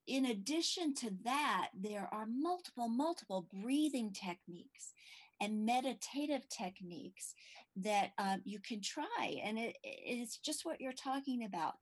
in 0.08 0.26
addition 0.26 0.94
to 0.96 1.12
that, 1.26 1.70
there 1.80 2.10
are 2.12 2.26
multiple, 2.28 2.88
multiple 2.88 3.48
breathing 3.62 4.14
techniques 4.14 4.94
and 5.42 5.66
meditative 5.66 6.48
techniques 6.50 7.34
that 7.76 8.12
um, 8.18 8.42
you 8.44 8.60
can 8.60 8.82
try. 8.82 9.40
And 9.44 9.58
it, 9.58 9.78
it's 9.84 10.38
just 10.38 10.66
what 10.66 10.82
you're 10.82 10.94
talking 10.94 11.44
about. 11.44 11.74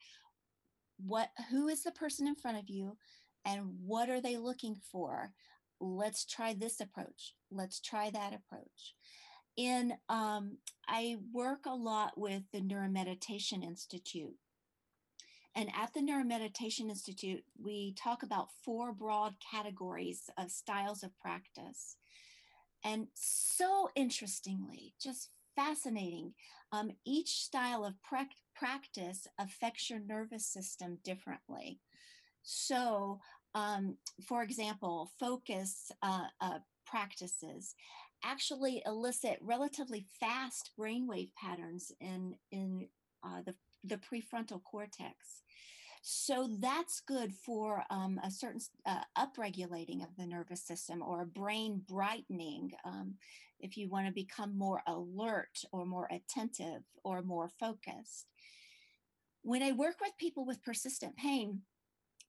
What, 0.97 1.29
who 1.49 1.67
is 1.67 1.83
the 1.83 1.91
person 1.91 2.27
in 2.27 2.35
front 2.35 2.57
of 2.57 2.69
you 2.69 2.97
and 3.45 3.61
what 3.85 4.09
are 4.09 4.21
they 4.21 4.37
looking 4.37 4.75
for? 4.91 5.31
Let's 5.79 6.25
try 6.25 6.53
this 6.53 6.79
approach. 6.79 7.35
Let's 7.51 7.79
try 7.79 8.09
that 8.09 8.33
approach. 8.33 8.95
In, 9.57 9.93
um, 10.09 10.57
I 10.87 11.17
work 11.33 11.65
a 11.65 11.75
lot 11.75 12.17
with 12.17 12.43
the 12.51 12.61
Neuromeditation 12.61 13.63
Institute 13.63 14.35
and 15.55 15.69
at 15.73 15.93
the 15.93 16.01
Neuromeditation 16.01 16.89
Institute, 16.89 17.43
we 17.57 17.93
talk 17.93 18.23
about 18.23 18.49
four 18.65 18.91
broad 18.91 19.35
categories 19.39 20.29
of 20.37 20.51
styles 20.51 21.01
of 21.01 21.17
practice. 21.17 21.95
And 22.85 23.09
so 23.15 23.89
interestingly, 23.95 24.95
just 25.01 25.31
fascinating, 25.55 26.35
um, 26.71 26.91
each 27.05 27.43
style 27.43 27.85
of 27.85 28.01
pra- 28.03 28.29
practice 28.55 29.27
affects 29.39 29.89
your 29.89 29.99
nervous 29.99 30.47
system 30.47 30.99
differently. 31.03 31.81
So, 32.43 33.19
um, 33.55 33.97
for 34.27 34.43
example, 34.43 35.11
focus 35.19 35.91
uh, 36.03 36.27
uh, 36.41 36.59
practices 36.85 37.75
actually 38.23 38.83
elicit 38.85 39.37
relatively 39.41 40.05
fast 40.19 40.71
brainwave 40.79 41.33
patterns 41.35 41.91
in 42.01 42.35
in 42.51 42.87
uh, 43.23 43.41
the 43.45 43.55
the 43.83 43.97
prefrontal 43.97 44.63
cortex. 44.63 45.43
So 46.07 46.47
that's 46.59 46.99
good 46.99 47.33
for 47.33 47.83
um, 47.89 48.19
a 48.23 48.29
certain 48.29 48.61
uh, 48.85 49.01
upregulating 49.17 50.03
of 50.03 50.15
the 50.15 50.27
nervous 50.27 50.61
system 50.61 51.01
or 51.01 51.23
a 51.23 51.25
brain 51.25 51.81
brightening 51.89 52.73
um, 52.85 53.15
if 53.59 53.75
you 53.75 53.89
want 53.89 54.05
to 54.05 54.13
become 54.13 54.55
more 54.55 54.83
alert 54.85 55.57
or 55.71 55.83
more 55.83 56.07
attentive 56.11 56.83
or 57.03 57.23
more 57.23 57.49
focused. 57.59 58.27
When 59.41 59.63
I 59.63 59.71
work 59.71 59.95
with 59.99 60.11
people 60.19 60.45
with 60.45 60.61
persistent 60.61 61.17
pain, 61.17 61.61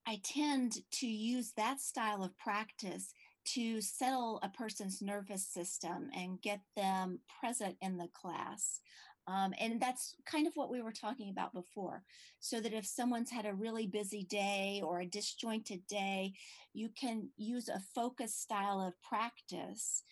I 0.07 0.21
tend 0.23 0.79
to 0.93 1.05
use 1.05 1.53
that 1.55 1.79
style 1.79 2.23
of 2.23 2.35
practice 2.39 3.13
to 3.53 3.79
settle 3.79 4.39
a 4.41 4.49
person's 4.49 5.03
nervous 5.03 5.45
system 5.45 6.09
and 6.15 6.41
get 6.41 6.61
them 6.75 7.19
present 7.39 7.75
in 7.81 7.97
the 7.97 8.09
class. 8.11 8.79
Um, 9.27 9.53
and 9.59 9.81
that's 9.81 10.15
kind 10.25 10.47
of 10.47 10.53
what 10.55 10.71
we 10.71 10.81
were 10.81 10.93
talking 10.93 11.29
about 11.29 11.53
before. 11.53 12.03
So 12.39 12.61
that 12.61 12.73
if 12.73 12.85
someone's 12.85 13.29
had 13.29 13.45
a 13.45 13.53
really 13.53 13.85
busy 13.85 14.23
day 14.23 14.81
or 14.83 15.01
a 15.01 15.05
disjointed 15.05 15.85
day, 15.87 16.33
you 16.73 16.89
can 16.99 17.29
use 17.35 17.67
a 17.67 17.81
focus 17.93 18.33
style 18.35 18.79
of 18.79 18.93
practice 19.07 20.03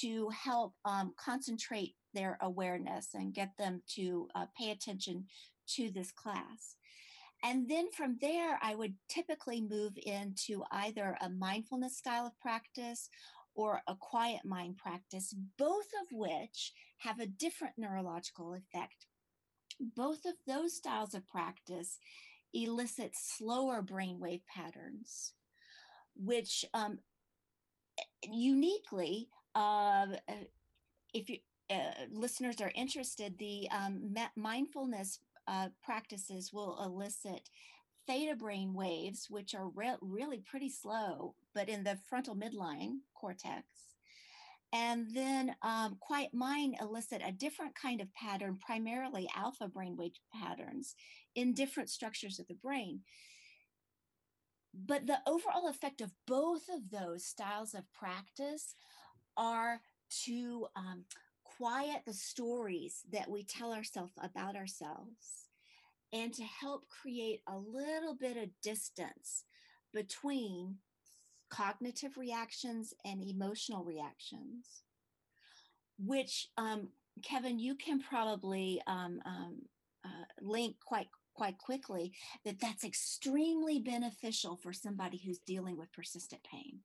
to 0.00 0.28
help 0.30 0.74
um, 0.84 1.14
concentrate 1.16 1.94
their 2.14 2.36
awareness 2.40 3.08
and 3.14 3.32
get 3.32 3.50
them 3.58 3.80
to 3.94 4.28
uh, 4.34 4.46
pay 4.58 4.70
attention 4.70 5.26
to 5.68 5.90
this 5.90 6.10
class. 6.10 6.76
And 7.44 7.68
then 7.68 7.90
from 7.92 8.16
there, 8.20 8.58
I 8.62 8.74
would 8.74 8.94
typically 9.08 9.60
move 9.60 9.92
into 10.04 10.64
either 10.72 11.16
a 11.20 11.28
mindfulness 11.28 11.96
style 11.96 12.26
of 12.26 12.40
practice 12.40 13.08
or 13.54 13.82
a 13.86 13.94
quiet 13.94 14.44
mind 14.44 14.78
practice, 14.78 15.34
both 15.58 15.86
of 16.02 16.08
which 16.10 16.72
have 17.04 17.20
a 17.20 17.26
different 17.26 17.74
neurological 17.78 18.54
effect. 18.54 19.06
Both 19.80 20.24
of 20.26 20.34
those 20.46 20.76
styles 20.76 21.14
of 21.14 21.26
practice 21.28 21.98
elicit 22.54 23.12
slower 23.16 23.82
brainwave 23.82 24.42
patterns, 24.46 25.34
which 26.16 26.64
um, 26.74 27.00
uniquely, 28.22 29.28
uh, 29.54 30.06
if 31.12 31.30
you 31.30 31.38
uh, 31.70 31.92
listeners 32.10 32.60
are 32.60 32.72
interested, 32.74 33.38
the 33.38 33.68
um, 33.70 34.14
mindfulness 34.36 35.18
uh, 35.48 35.68
practices 35.82 36.52
will 36.52 36.78
elicit 36.84 37.48
theta 38.06 38.36
brain 38.36 38.74
waves, 38.74 39.28
which 39.30 39.54
are 39.54 39.68
re- 39.70 39.96
really 40.02 40.38
pretty 40.40 40.70
slow, 40.70 41.34
but 41.54 41.68
in 41.68 41.84
the 41.84 41.98
frontal 42.08 42.36
midline 42.36 42.98
cortex. 43.14 43.93
And 44.74 45.06
then 45.14 45.54
um, 45.62 45.96
quiet 46.00 46.34
mind 46.34 46.74
elicit 46.80 47.22
a 47.24 47.30
different 47.30 47.76
kind 47.76 48.00
of 48.00 48.12
pattern, 48.12 48.58
primarily 48.60 49.28
alpha 49.36 49.68
brainwave 49.68 50.14
patterns 50.34 50.96
in 51.36 51.54
different 51.54 51.90
structures 51.90 52.40
of 52.40 52.48
the 52.48 52.54
brain. 52.54 53.02
But 54.74 55.06
the 55.06 55.18
overall 55.28 55.68
effect 55.68 56.00
of 56.00 56.10
both 56.26 56.62
of 56.68 56.90
those 56.90 57.24
styles 57.24 57.72
of 57.74 57.84
practice 57.92 58.74
are 59.36 59.80
to 60.24 60.66
um, 60.74 61.04
quiet 61.44 62.02
the 62.04 62.12
stories 62.12 63.02
that 63.12 63.30
we 63.30 63.44
tell 63.44 63.72
ourselves 63.72 64.12
about 64.20 64.56
ourselves 64.56 65.46
and 66.12 66.34
to 66.34 66.42
help 66.42 66.88
create 66.88 67.42
a 67.46 67.56
little 67.56 68.16
bit 68.16 68.36
of 68.36 68.48
distance 68.60 69.44
between 69.92 70.78
cognitive 71.54 72.16
reactions 72.16 72.94
and 73.04 73.22
emotional 73.22 73.84
reactions, 73.84 74.82
which 75.98 76.48
um, 76.56 76.88
Kevin, 77.22 77.58
you 77.58 77.74
can 77.74 78.00
probably 78.00 78.80
um, 78.86 79.20
um, 79.24 79.62
uh, 80.04 80.24
link 80.40 80.76
quite 80.84 81.08
quite 81.34 81.58
quickly 81.58 82.12
that 82.44 82.60
that's 82.60 82.84
extremely 82.84 83.80
beneficial 83.80 84.56
for 84.56 84.72
somebody 84.72 85.20
who's 85.24 85.40
dealing 85.40 85.76
with 85.76 85.92
persistent 85.92 86.40
pain. 86.44 86.78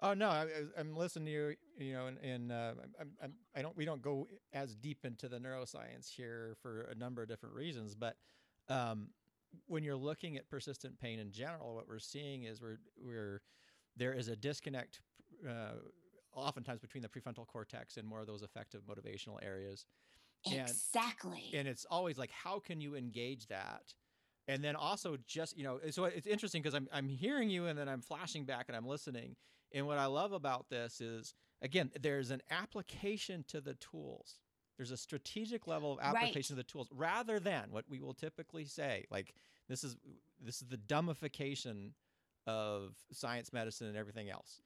Oh 0.00 0.14
no, 0.14 0.28
I, 0.28 0.46
am 0.76 0.96
listening 0.96 1.26
to 1.26 1.30
you. 1.30 1.54
You 1.78 1.92
know, 1.94 2.06
and, 2.06 2.18
and 2.18 2.52
uh, 2.52 2.72
I'm, 3.00 3.10
I'm, 3.22 3.32
I 3.54 3.62
don't. 3.62 3.76
We 3.76 3.84
don't 3.84 4.02
go 4.02 4.26
as 4.52 4.74
deep 4.74 5.04
into 5.04 5.28
the 5.28 5.38
neuroscience 5.38 6.08
here 6.08 6.56
for 6.60 6.88
a 6.90 6.94
number 6.94 7.22
of 7.22 7.28
different 7.28 7.54
reasons. 7.54 7.94
But 7.94 8.16
um, 8.68 9.10
when 9.66 9.84
you're 9.84 9.96
looking 9.96 10.36
at 10.36 10.48
persistent 10.48 10.98
pain 10.98 11.20
in 11.20 11.30
general, 11.30 11.76
what 11.76 11.86
we're 11.86 12.00
seeing 12.00 12.44
is 12.44 12.60
we're 12.60 12.80
we're 13.00 13.42
there 13.96 14.12
is 14.12 14.28
a 14.28 14.36
disconnect, 14.36 15.00
uh, 15.48 15.74
oftentimes 16.34 16.80
between 16.80 17.02
the 17.02 17.08
prefrontal 17.08 17.46
cortex 17.46 17.96
and 17.96 18.06
more 18.06 18.20
of 18.20 18.26
those 18.26 18.42
effective 18.42 18.82
motivational 18.82 19.38
areas. 19.42 19.86
Exactly. 20.46 21.44
And, 21.52 21.60
and 21.60 21.68
it's 21.68 21.86
always 21.90 22.18
like, 22.18 22.30
how 22.30 22.58
can 22.58 22.80
you 22.80 22.96
engage 22.96 23.46
that? 23.46 23.94
And 24.48 24.62
then 24.62 24.74
also 24.74 25.16
just 25.26 25.56
you 25.56 25.62
know, 25.62 25.78
so 25.90 26.04
it's 26.04 26.26
interesting 26.26 26.62
because 26.62 26.74
I'm 26.74 26.88
I'm 26.92 27.08
hearing 27.08 27.48
you 27.48 27.66
and 27.66 27.78
then 27.78 27.88
I'm 27.88 28.00
flashing 28.00 28.44
back 28.44 28.64
and 28.68 28.76
I'm 28.76 28.86
listening 28.86 29.36
and 29.74 29.86
what 29.86 29.98
I 29.98 30.06
love 30.06 30.32
about 30.32 30.68
this 30.68 31.00
is, 31.00 31.34
again, 31.60 31.90
there's 32.00 32.30
an 32.30 32.42
application 32.50 33.44
to 33.48 33.60
the 33.60 33.74
tools. 33.74 34.40
There's 34.76 34.90
a 34.90 34.96
strategic 34.96 35.66
level 35.66 35.92
of 35.92 36.00
application 36.00 36.56
right. 36.56 36.60
of 36.60 36.66
the 36.66 36.70
tools 36.70 36.88
rather 36.92 37.38
than 37.38 37.70
what 37.70 37.84
we 37.88 38.00
will 38.00 38.14
typically 38.14 38.64
say, 38.64 39.04
like 39.10 39.34
this 39.68 39.84
is 39.84 39.96
this 40.40 40.60
is 40.60 40.68
the 40.68 40.78
dumbification 40.78 41.90
of 42.46 42.94
science, 43.12 43.52
medicine, 43.52 43.88
and 43.88 43.96
everything 43.96 44.30
else. 44.30 44.60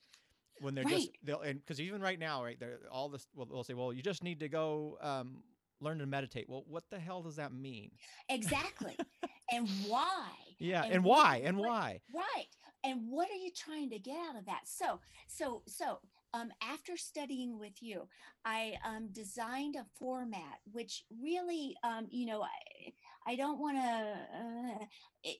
When 0.61 0.75
they're 0.75 0.85
right. 0.85 0.95
just 0.95 1.11
they'll 1.23 1.40
and 1.40 1.61
because 1.61 1.80
even 1.80 2.00
right 2.00 2.18
now, 2.18 2.42
right, 2.42 2.59
they're 2.59 2.80
all 2.90 3.09
this. 3.09 3.26
Well, 3.35 3.47
they'll 3.47 3.64
say, 3.64 3.75
well, 3.75 3.92
you 3.92 4.02
just 4.02 4.23
need 4.23 4.40
to 4.40 4.49
go 4.49 4.99
um, 5.02 5.42
learn 5.80 5.99
to 5.99 6.06
meditate. 6.06 6.49
Well, 6.49 6.64
what 6.66 6.85
the 6.90 6.99
hell 6.99 7.23
does 7.23 7.37
that 7.37 7.52
mean? 7.52 7.90
Exactly. 8.30 8.97
and 9.52 9.68
why? 9.87 10.28
Yeah, 10.59 10.85
and, 10.85 10.95
and 10.95 11.04
why? 11.04 11.42
And 11.45 11.59
why? 11.59 12.00
Right 12.14 12.47
and 12.87 13.02
what 13.11 13.28
are 13.30 13.37
you 13.37 13.50
trying 13.50 13.90
to 13.90 13.99
get 13.99 14.16
out 14.28 14.37
of 14.37 14.47
that 14.47 14.61
so 14.64 15.00
so 15.26 15.62
so 15.66 15.99
um, 16.35 16.50
after 16.62 16.97
studying 16.97 17.59
with 17.59 17.83
you 17.83 18.09
i 18.45 18.75
um, 18.85 19.09
designed 19.12 19.76
a 19.76 19.87
format 19.99 20.59
which 20.73 21.04
really 21.23 21.75
um, 21.83 22.06
you 22.11 22.26
know 22.26 22.42
i, 22.42 22.92
I 23.26 23.37
don't 23.37 23.59
want 23.59 23.76
to 23.76 24.14
uh, 24.38 24.85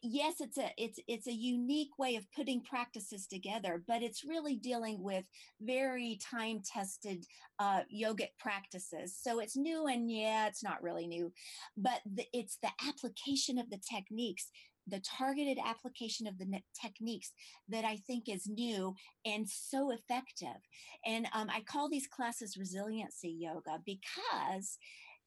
yes 0.03 0.41
it's 0.41 0.59
a 0.59 0.71
it's 0.77 0.99
it's 1.07 1.27
a 1.27 1.33
unique 1.33 1.99
way 1.99 2.17
of 2.17 2.31
putting 2.33 2.61
practices 2.61 3.27
together 3.27 3.83
but 3.87 4.03
it's 4.03 4.25
really 4.25 4.57
dealing 4.57 5.03
with 5.03 5.25
very 5.61 6.19
time 6.31 6.63
tested 6.65 7.25
uh, 7.59 7.83
yogic 7.95 8.31
practices 8.39 9.17
so 9.21 9.39
it's 9.39 9.57
new 9.57 9.87
and 9.87 10.11
yeah 10.11 10.49
it's 10.49 10.65
not 10.65 10.83
really 10.83 11.07
new 11.07 11.33
but 11.77 12.01
the, 12.05 12.25
it's 12.33 12.59
the 12.63 12.71
application 12.89 13.59
of 13.59 13.71
the 13.71 13.81
techniques 13.89 14.51
the 14.89 15.01
targeted 15.01 15.59
application 15.65 16.27
of 16.27 16.39
the 16.39 16.47
techniques 16.81 17.33
that 17.69 17.85
I 17.85 17.97
think 18.07 18.29
is 18.29 18.47
new 18.47 18.95
and 19.25 19.49
so 19.49 19.91
effective. 19.91 20.61
And 21.05 21.27
um, 21.35 21.51
I 21.51 21.61
call 21.63 21.89
these 21.89 22.07
classes 22.07 22.57
resiliency 22.57 23.35
yoga 23.37 23.81
because 23.85 24.79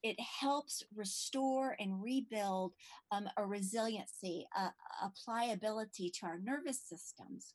it 0.03 0.19
helps 0.19 0.83
restore 0.95 1.75
and 1.79 2.01
rebuild 2.01 2.73
um, 3.11 3.27
a 3.37 3.45
resiliency, 3.45 4.47
a, 4.55 4.61
a 5.05 5.11
pliability 5.23 6.11
to 6.19 6.25
our 6.25 6.39
nervous 6.39 6.81
systems. 6.81 7.53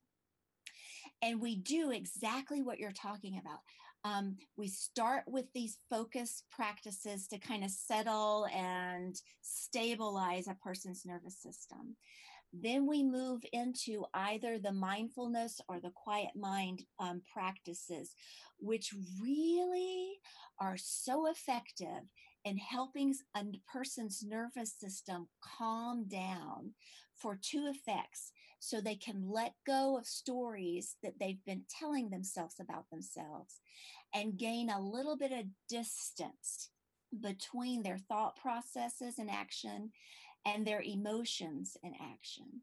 And 1.23 1.41
we 1.41 1.57
do 1.57 1.91
exactly 1.91 2.63
what 2.63 2.79
you're 2.79 2.93
talking 2.93 3.41
about. 3.41 3.61
Um, 4.05 4.37
we 4.59 4.69
start 4.69 5.25
with 5.27 5.47
these 5.55 5.79
focus 5.89 6.43
practices 6.51 7.27
to 7.29 7.39
kind 7.39 7.65
of 7.65 7.71
settle 7.71 8.47
and 8.55 9.19
stabilize 9.41 10.47
a 10.47 10.57
person's 10.63 11.07
nervous 11.07 11.39
system. 11.39 11.97
Then 12.53 12.87
we 12.87 13.03
move 13.03 13.41
into 13.53 14.05
either 14.15 14.59
the 14.59 14.73
mindfulness 14.73 15.61
or 15.69 15.81
the 15.81 15.91
quiet 15.91 16.31
mind 16.37 16.85
um, 17.01 17.23
practices, 17.33 18.15
which 18.61 18.95
really 19.21 20.21
are 20.61 20.77
so 20.77 21.27
effective 21.27 22.03
in 22.45 22.59
helping 22.59 23.15
a 23.37 23.45
person's 23.73 24.23
nervous 24.23 24.73
system 24.73 25.29
calm 25.41 26.05
down 26.09 26.73
for 27.15 27.39
two 27.41 27.73
effects 27.75 28.33
so 28.59 28.81
they 28.81 28.97
can 28.97 29.31
let 29.31 29.55
go 29.67 29.97
of 29.97 30.07
stories 30.07 30.97
that 31.03 31.15
they've 31.19 31.45
been 31.45 31.63
telling 31.69 32.11
themselves 32.11 32.57
about 32.61 32.89
themselves 32.91 33.61
and 34.15 34.39
gain 34.39 34.71
a 34.71 34.81
little 34.81 35.17
bit 35.17 35.33
of 35.33 35.47
distance 35.69 36.71
between 37.21 37.83
their 37.83 37.99
thought 37.99 38.37
processes 38.37 39.19
and 39.19 39.31
action 39.31 39.91
and 40.47 40.67
their 40.67 40.83
emotions 40.83 41.77
and 41.83 41.95
action. 42.01 42.63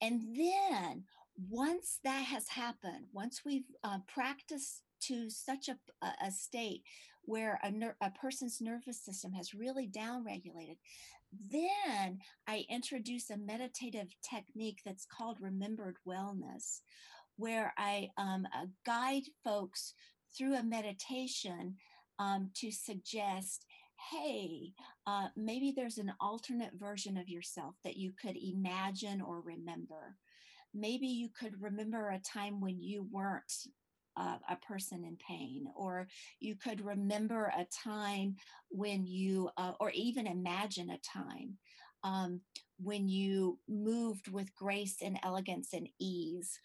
And 0.00 0.22
then 0.36 1.04
once 1.48 1.98
that 2.04 2.24
has 2.24 2.48
happened, 2.48 3.06
once 3.12 3.42
we've 3.44 3.70
uh, 3.84 3.98
practiced 4.06 4.82
to 5.02 5.30
such 5.30 5.68
a, 5.68 5.76
a 6.24 6.30
state 6.30 6.82
where 7.24 7.60
a, 7.62 7.70
ner- 7.70 7.96
a 8.02 8.10
person's 8.10 8.60
nervous 8.60 9.00
system 9.04 9.32
has 9.32 9.54
really 9.54 9.88
downregulated, 9.88 10.76
then 11.50 12.18
I 12.46 12.64
introduce 12.68 13.30
a 13.30 13.36
meditative 13.36 14.08
technique 14.28 14.80
that's 14.84 15.06
called 15.06 15.38
remembered 15.40 15.96
wellness, 16.06 16.80
where 17.36 17.72
I 17.78 18.10
um, 18.18 18.46
uh, 18.54 18.66
guide 18.84 19.24
folks 19.44 19.94
through 20.36 20.56
a 20.56 20.62
meditation 20.62 21.76
um, 22.18 22.50
to 22.56 22.70
suggest 22.70 23.66
hey, 24.10 24.72
uh, 25.06 25.28
maybe 25.36 25.72
there's 25.74 25.98
an 25.98 26.12
alternate 26.20 26.72
version 26.74 27.16
of 27.16 27.28
yourself 27.28 27.76
that 27.84 27.96
you 27.96 28.12
could 28.20 28.36
imagine 28.36 29.20
or 29.20 29.40
remember. 29.40 30.16
Maybe 30.74 31.06
you 31.06 31.28
could 31.28 31.60
remember 31.60 32.10
a 32.10 32.18
time 32.18 32.60
when 32.60 32.82
you 32.82 33.06
weren't 33.10 33.52
uh, 34.16 34.36
a 34.48 34.56
person 34.56 35.04
in 35.04 35.16
pain, 35.16 35.66
or 35.76 36.08
you 36.40 36.54
could 36.56 36.84
remember 36.84 37.52
a 37.56 37.66
time 37.84 38.36
when 38.70 39.06
you, 39.06 39.50
uh, 39.56 39.72
or 39.80 39.90
even 39.90 40.26
imagine 40.26 40.90
a 40.90 40.98
time 40.98 41.58
um, 42.04 42.40
when 42.78 43.08
you 43.08 43.58
moved 43.68 44.28
with 44.28 44.54
grace 44.54 44.96
and 45.02 45.18
elegance 45.22 45.72
and 45.72 45.88
ease. 45.98 46.58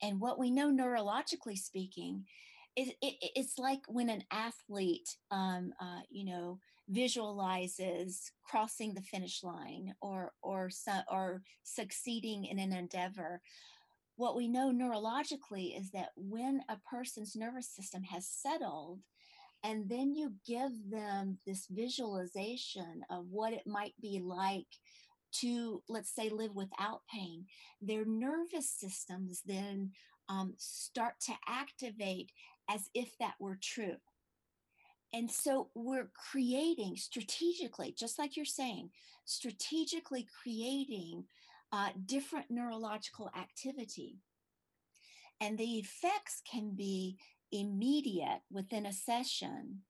And 0.00 0.20
what 0.20 0.38
we 0.38 0.50
know 0.50 0.70
neurologically 0.70 1.58
speaking 1.58 2.24
it, 2.78 2.94
it, 3.02 3.32
it's 3.34 3.58
like 3.58 3.80
when 3.88 4.08
an 4.08 4.22
athlete, 4.30 5.16
um, 5.30 5.72
uh, 5.80 6.00
you 6.10 6.24
know, 6.24 6.60
visualizes 6.88 8.30
crossing 8.44 8.94
the 8.94 9.02
finish 9.02 9.42
line 9.42 9.94
or 10.00 10.32
or 10.42 10.70
or 11.10 11.42
succeeding 11.64 12.44
in 12.44 12.58
an 12.58 12.72
endeavor. 12.72 13.40
What 14.18 14.34
we 14.34 14.48
know 14.48 14.72
neurologically 14.72 15.78
is 15.80 15.92
that 15.92 16.08
when 16.16 16.62
a 16.68 16.76
person's 16.90 17.36
nervous 17.36 17.68
system 17.68 18.02
has 18.02 18.26
settled, 18.26 18.98
and 19.62 19.88
then 19.88 20.12
you 20.16 20.32
give 20.44 20.72
them 20.90 21.38
this 21.46 21.68
visualization 21.70 23.04
of 23.10 23.26
what 23.30 23.52
it 23.52 23.64
might 23.64 23.94
be 24.02 24.20
like 24.20 24.66
to, 25.34 25.84
let's 25.88 26.12
say, 26.12 26.30
live 26.30 26.56
without 26.56 27.02
pain, 27.08 27.46
their 27.80 28.04
nervous 28.04 28.68
systems 28.68 29.42
then 29.46 29.92
um, 30.28 30.54
start 30.56 31.14
to 31.26 31.32
activate 31.46 32.32
as 32.68 32.90
if 32.94 33.16
that 33.20 33.34
were 33.38 33.58
true. 33.62 33.98
And 35.14 35.30
so 35.30 35.70
we're 35.76 36.10
creating 36.32 36.96
strategically, 36.96 37.94
just 37.96 38.18
like 38.18 38.36
you're 38.36 38.44
saying, 38.44 38.90
strategically 39.26 40.26
creating 40.42 41.24
uh, 41.72 41.90
different 42.06 42.46
neurological 42.50 43.30
activity. 43.36 44.16
And 45.40 45.56
the 45.56 45.78
effects 45.78 46.42
can 46.50 46.74
be 46.74 47.18
immediate 47.52 48.40
within 48.50 48.86
a 48.86 48.92
session, 48.92 49.82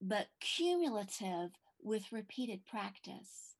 but 0.00 0.26
cumulative 0.40 1.50
with 1.82 2.12
repeated 2.12 2.64
practice. 2.66 3.54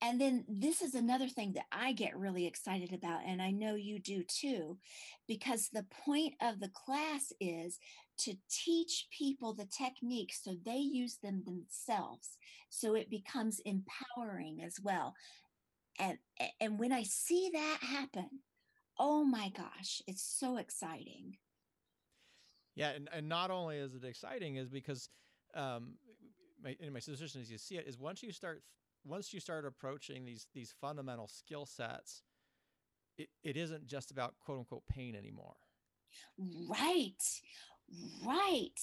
And 0.00 0.20
then 0.20 0.44
this 0.48 0.80
is 0.80 0.94
another 0.94 1.28
thing 1.28 1.54
that 1.54 1.66
I 1.72 1.92
get 1.92 2.16
really 2.16 2.46
excited 2.46 2.92
about, 2.92 3.22
and 3.26 3.42
I 3.42 3.50
know 3.50 3.74
you 3.74 3.98
do 3.98 4.22
too, 4.22 4.78
because 5.26 5.68
the 5.68 5.86
point 6.04 6.34
of 6.40 6.60
the 6.60 6.70
class 6.70 7.32
is 7.40 7.80
to 8.18 8.34
teach 8.48 9.08
people 9.16 9.54
the 9.54 9.66
techniques 9.66 10.40
so 10.42 10.54
they 10.64 10.76
use 10.76 11.18
them 11.22 11.42
themselves. 11.44 12.38
So 12.70 12.94
it 12.94 13.10
becomes 13.10 13.60
empowering 13.64 14.62
as 14.64 14.76
well. 14.80 15.14
And, 15.98 16.18
and 16.60 16.78
when 16.78 16.92
I 16.92 17.02
see 17.02 17.50
that 17.52 17.78
happen, 17.80 18.28
oh 18.98 19.24
my 19.24 19.50
gosh, 19.56 20.02
it's 20.06 20.22
so 20.22 20.56
exciting. 20.56 21.36
Yeah, 22.74 22.90
and, 22.90 23.08
and 23.12 23.28
not 23.28 23.50
only 23.50 23.78
is 23.78 23.94
it 23.94 24.04
exciting, 24.04 24.56
is 24.56 24.68
because 24.68 25.08
um, 25.54 25.94
my, 26.62 26.76
in 26.80 26.92
my 26.92 27.00
suggestion 27.00 27.40
as 27.40 27.50
you 27.50 27.58
see 27.58 27.76
it 27.76 27.86
is 27.86 27.98
once 27.98 28.22
you 28.22 28.32
start 28.32 28.62
once 29.04 29.32
you 29.32 29.40
start 29.40 29.64
approaching 29.64 30.24
these 30.24 30.46
these 30.54 30.74
fundamental 30.80 31.26
skill 31.26 31.66
sets, 31.66 32.22
it, 33.16 33.28
it 33.42 33.56
isn't 33.56 33.86
just 33.86 34.10
about 34.10 34.34
quote 34.40 34.58
unquote 34.58 34.86
pain 34.88 35.16
anymore. 35.16 35.56
Right. 36.68 37.22
Right. 38.24 38.78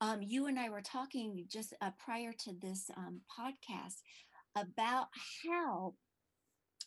Um, 0.00 0.20
you 0.22 0.46
and 0.46 0.58
I 0.58 0.68
were 0.68 0.82
talking 0.82 1.46
just 1.48 1.74
uh, 1.80 1.90
prior 1.98 2.32
to 2.44 2.52
this 2.60 2.90
um, 2.96 3.20
podcast 3.38 4.02
about 4.56 5.06
how 5.44 5.94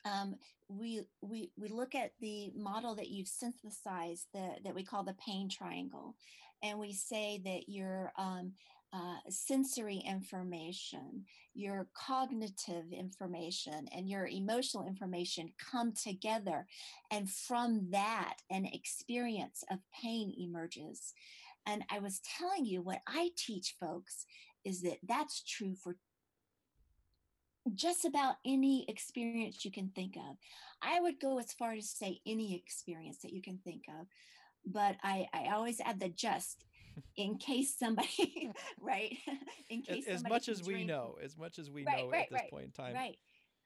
um, 0.06 0.36
we 0.68 1.02
we 1.22 1.52
we 1.58 1.68
look 1.70 1.96
at 1.96 2.12
the 2.20 2.52
model 2.56 2.96
that 2.96 3.10
you've 3.10 3.28
synthesized 3.28 4.28
that 4.34 4.64
that 4.64 4.76
we 4.76 4.84
call 4.84 5.04
the 5.04 5.16
pain 5.26 5.50
triangle, 5.50 6.16
and 6.62 6.80
we 6.80 6.94
say 6.94 7.42
that 7.46 7.70
your 7.70 8.12
um, 8.18 8.54
uh, 8.94 9.18
sensory 9.28 10.04
information, 10.08 11.26
your 11.56 11.88
cognitive 11.96 12.92
information, 12.92 13.88
and 13.92 14.08
your 14.08 14.28
emotional 14.28 14.86
information 14.86 15.52
come 15.72 15.92
together. 15.94 16.68
And 17.10 17.30
from 17.30 17.88
that, 17.90 18.36
an 18.52 18.66
experience 18.66 19.64
of 19.72 19.80
pain 20.00 20.32
emerges. 20.38 21.14
And 21.66 21.84
I 21.90 22.00
was 22.00 22.22
telling 22.38 22.66
you 22.66 22.82
what 22.82 23.02
I 23.08 23.32
teach 23.36 23.76
folks 23.80 24.26
is 24.64 24.82
that 24.82 24.98
that's 25.08 25.42
true 25.44 25.76
for 25.76 25.96
just 27.74 28.06
about 28.06 28.36
any 28.46 28.86
experience 28.90 29.64
you 29.64 29.72
can 29.72 29.90
think 29.90 30.16
of. 30.18 30.38
I 30.82 31.00
would 31.00 31.20
go 31.20 31.40
as 31.40 31.54
far 31.54 31.76
to 31.76 31.82
say 31.82 32.20
any 32.26 32.56
experience 32.56 33.20
that 33.24 33.34
you 33.34 33.42
can 33.42 33.60
think 33.60 33.84
of, 34.00 34.08
but 34.66 34.98
I, 35.04 35.28
I 35.34 35.50
always 35.54 35.80
add 35.80 36.00
the 36.00 36.10
just 36.10 36.66
in 37.18 37.38
case 37.38 37.76
somebody, 37.78 38.52
right? 38.80 39.16
in 39.70 39.82
case 39.82 40.08
as 40.08 40.24
much 40.24 40.50
as 40.50 40.62
drink. 40.62 40.80
we 40.80 40.86
know, 40.86 41.18
as 41.24 41.38
much 41.38 41.60
as 41.60 41.72
we 41.72 41.86
right, 41.86 42.04
know 42.04 42.10
right, 42.10 42.24
at 42.24 42.30
this 42.30 42.42
right, 42.42 42.52
point 42.52 42.66
in 42.66 42.72
time. 42.72 42.96
Right. 42.96 43.18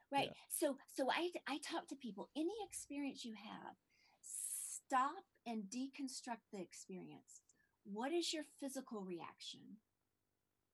Right. 0.09 0.29
Yeah. 0.29 0.41
So 0.49 0.77
so 0.95 1.09
I 1.11 1.31
I 1.49 1.59
talk 1.69 1.87
to 1.89 1.95
people, 1.95 2.29
any 2.37 2.53
experience 2.65 3.25
you 3.25 3.33
have, 3.33 3.75
stop 4.21 5.23
and 5.45 5.63
deconstruct 5.63 6.47
the 6.53 6.61
experience. 6.61 7.41
What 7.83 8.13
is 8.13 8.33
your 8.33 8.43
physical 8.61 9.01
reaction? 9.01 9.59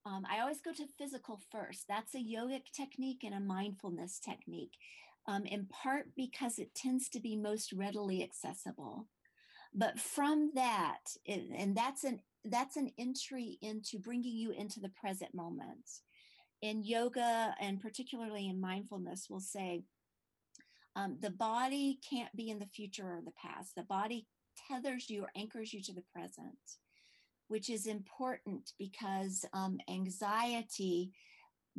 Um, 0.05 0.25
I 0.29 0.39
always 0.41 0.61
go 0.61 0.73
to 0.73 0.87
physical 0.97 1.39
first. 1.51 1.85
That's 1.87 2.15
a 2.15 2.19
yogic 2.19 2.71
technique 2.75 3.23
and 3.23 3.33
a 3.33 3.39
mindfulness 3.39 4.19
technique. 4.19 4.73
um, 5.27 5.45
in 5.45 5.65
part 5.67 6.07
because 6.15 6.59
it 6.59 6.75
tends 6.75 7.09
to 7.09 7.19
be 7.19 7.35
most 7.35 7.71
readily 7.73 8.23
accessible. 8.23 9.07
But 9.73 9.99
from 9.99 10.51
that, 10.55 10.99
it, 11.25 11.45
and 11.57 11.75
that's 11.75 12.03
an 12.03 12.21
that's 12.45 12.77
an 12.77 12.91
entry 12.99 13.57
into 13.61 13.99
bringing 13.99 14.35
you 14.35 14.51
into 14.51 14.79
the 14.81 14.89
present 14.89 15.33
moment. 15.33 16.01
In 16.61 16.83
yoga 16.83 17.55
and 17.59 17.81
particularly 17.81 18.49
in 18.49 18.59
mindfulness, 18.61 19.27
we'll 19.29 19.39
say 19.41 19.83
um, 20.95 21.17
the 21.21 21.31
body 21.31 21.99
can't 22.09 22.35
be 22.35 22.49
in 22.49 22.59
the 22.59 22.67
future 22.67 23.05
or 23.05 23.21
the 23.23 23.31
past. 23.31 23.75
The 23.75 23.83
body 23.83 24.27
tethers 24.69 25.09
you 25.09 25.23
or 25.23 25.31
anchors 25.35 25.73
you 25.73 25.81
to 25.83 25.93
the 25.93 26.03
present, 26.13 26.57
which 27.47 27.69
is 27.69 27.85
important 27.85 28.71
because 28.79 29.45
um, 29.53 29.77
anxiety 29.89 31.11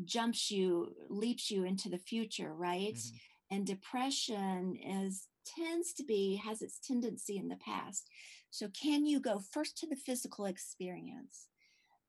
jumps 0.05 0.51
you, 0.51 0.95
leaps 1.09 1.51
you 1.51 1.65
into 1.65 1.89
the 1.89 1.99
future, 1.99 2.53
right? 2.55 2.95
Mm-hmm. 2.95 3.57
And 3.57 3.67
depression 3.67 4.77
is 4.77 5.29
tends 5.57 5.93
to 5.95 6.05
be 6.05 6.41
has 6.45 6.63
its 6.63 6.79
tendency 6.79 7.37
in 7.37 7.49
the 7.49 7.57
past. 7.57 8.09
So 8.51 8.69
can 8.69 9.05
you 9.05 9.21
go 9.21 9.41
first 9.53 9.77
to 9.79 9.87
the 9.87 9.97
physical 9.97 10.47
experience 10.47 11.49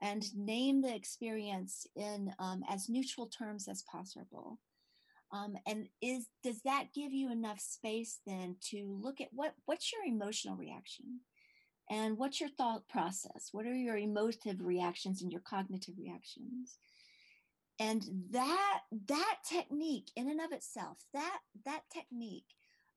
and 0.02 0.24
name 0.36 0.82
the 0.82 0.96
experience 0.96 1.86
in 1.96 2.32
um, 2.40 2.64
as 2.70 2.90
neutral 2.90 3.28
terms 3.28 3.68
as 3.68 3.84
possible? 3.84 4.60
Um, 5.32 5.58
and 5.68 5.88
is 6.02 6.28
does 6.44 6.62
that 6.64 6.94
give 6.94 7.12
you 7.12 7.32
enough 7.32 7.60
space 7.60 8.20
then 8.26 8.56
to 8.70 9.00
look 9.02 9.20
at 9.20 9.30
what 9.32 9.54
what's 9.66 9.92
your 9.92 10.04
emotional 10.06 10.56
reaction 10.56 11.20
and 11.90 12.18
what's 12.18 12.40
your 12.40 12.50
thought 12.50 12.88
process? 12.88 13.50
What 13.52 13.66
are 13.66 13.76
your 13.76 13.98
emotive 13.98 14.62
reactions 14.62 15.22
and 15.22 15.32
your 15.32 15.42
cognitive 15.42 15.96
reactions? 15.98 16.78
And 17.80 18.04
that 18.32 18.82
that 19.08 19.36
technique 19.48 20.10
in 20.16 20.30
and 20.30 20.40
of 20.40 20.52
itself 20.54 20.98
that 21.14 21.40
that 21.66 21.82
technique 21.94 22.46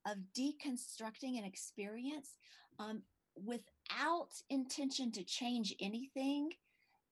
of 0.07 0.16
deconstructing 0.37 1.37
an 1.37 1.44
experience 1.44 2.31
um, 2.79 3.03
without 3.35 4.29
intention 4.51 5.11
to 5.12 5.24
change 5.24 5.74
anything 5.81 6.51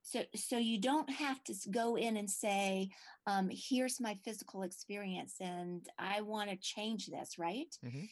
so 0.03 0.23
so 0.37 0.57
you 0.57 0.81
don't 0.81 1.11
have 1.11 1.43
to 1.43 1.55
go 1.71 1.97
in 1.97 2.17
and 2.17 2.31
say 2.31 2.89
um, 3.27 3.51
here's 3.51 4.01
my 4.01 4.17
physical 4.25 4.63
experience 4.63 5.35
and 5.41 5.89
i 5.99 6.21
want 6.21 6.49
to 6.49 6.57
change 6.57 7.09
this 7.09 7.37
right? 7.37 7.77
Mm-hmm. 7.85 8.05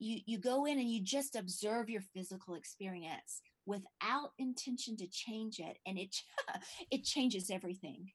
You 0.00 0.20
you 0.26 0.38
go 0.38 0.64
in 0.64 0.78
and 0.78 0.90
you 0.90 1.00
just 1.02 1.36
observe 1.36 1.88
your 1.88 2.00
physical 2.00 2.54
experience 2.54 3.42
without 3.66 4.32
intention 4.38 4.96
to 4.96 5.06
change 5.06 5.58
it 5.58 5.78
and 5.86 5.98
it 5.98 6.16
it 6.90 7.04
changes 7.04 7.50
everything 7.50 8.10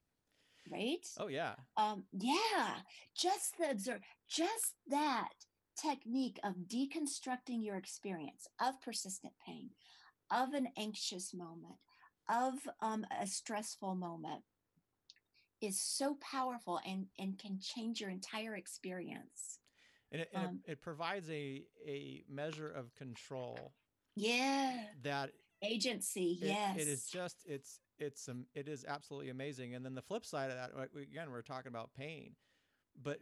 right 0.72 1.08
oh 1.20 1.28
yeah 1.28 1.54
um 1.78 2.04
yeah 2.12 2.76
just 3.16 3.56
the 3.60 3.70
observe 3.70 4.00
just 4.28 4.74
that 4.90 5.30
technique 5.82 6.40
of 6.44 6.56
deconstructing 6.68 7.64
your 7.64 7.76
experience 7.76 8.48
of 8.62 8.82
persistent 8.82 9.34
pain 9.46 9.70
of 10.32 10.54
an 10.54 10.68
anxious 10.78 11.34
moment 11.34 11.76
of 12.30 12.54
um, 12.82 13.06
a 13.22 13.28
stressful 13.28 13.96
moment 13.96 14.42
is 15.62 15.80
so 15.80 16.18
powerful 16.22 16.80
and, 16.86 17.08
and 17.20 17.40
can 17.40 17.60
change 17.62 18.02
your 18.02 18.10
entire 18.10 18.56
experience. 18.56 19.60
And, 20.12 20.22
it, 20.22 20.30
and 20.34 20.46
um, 20.46 20.60
it, 20.66 20.74
it, 20.74 20.82
provides 20.82 21.30
a, 21.30 21.64
a 21.86 22.24
measure 22.30 22.70
of 22.70 22.94
control. 22.96 23.74
Yeah. 24.16 24.74
That 25.04 25.32
agency. 25.62 26.40
It, 26.42 26.48
yes. 26.48 26.78
It 26.78 26.88
is 26.88 27.08
just, 27.08 27.38
it's, 27.46 27.80
it's, 27.98 28.28
um, 28.30 28.46
it 28.54 28.68
is 28.68 28.86
absolutely 28.88 29.30
amazing. 29.30 29.76
And 29.76 29.84
then 29.86 29.96
the 29.96 30.02
flip 30.02 30.26
side 30.26 30.52
of 30.52 30.58
that, 30.58 30.72
again, 30.96 31.32
we're 31.32 31.42
talking 31.42 31.70
about 31.70 31.90
pain, 31.98 32.36
but, 33.02 33.20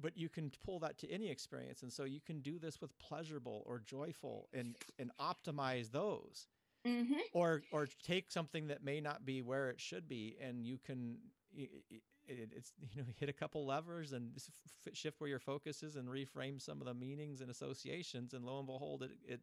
but 0.00 0.16
you 0.16 0.28
can 0.28 0.50
pull 0.64 0.80
that 0.80 0.98
to 0.98 1.10
any 1.10 1.30
experience. 1.30 1.82
And 1.82 1.92
so 1.92 2.04
you 2.04 2.20
can 2.20 2.40
do 2.40 2.58
this 2.58 2.80
with 2.80 2.98
pleasurable 2.98 3.62
or 3.66 3.78
joyful 3.78 4.48
and, 4.52 4.76
and 4.98 5.10
optimize 5.20 5.90
those 5.90 6.46
mm-hmm. 6.86 7.14
or 7.32 7.62
or 7.72 7.88
take 8.04 8.30
something 8.30 8.66
that 8.68 8.84
may 8.84 9.00
not 9.00 9.24
be 9.24 9.42
where 9.42 9.70
it 9.70 9.80
should 9.80 10.08
be, 10.08 10.36
and 10.40 10.66
you 10.66 10.78
can 10.84 11.16
it, 12.26 12.50
it's 12.54 12.72
you 12.94 13.02
know 13.02 13.08
hit 13.18 13.28
a 13.28 13.32
couple 13.32 13.66
levers 13.66 14.12
and 14.12 14.30
shift 14.92 15.20
where 15.20 15.30
your 15.30 15.38
focus 15.38 15.82
is 15.82 15.96
and 15.96 16.08
reframe 16.08 16.60
some 16.60 16.80
of 16.80 16.86
the 16.86 16.94
meanings 16.94 17.40
and 17.40 17.50
associations, 17.50 18.34
and 18.34 18.44
lo 18.44 18.58
and 18.58 18.66
behold, 18.66 19.02
it, 19.02 19.12
it 19.26 19.40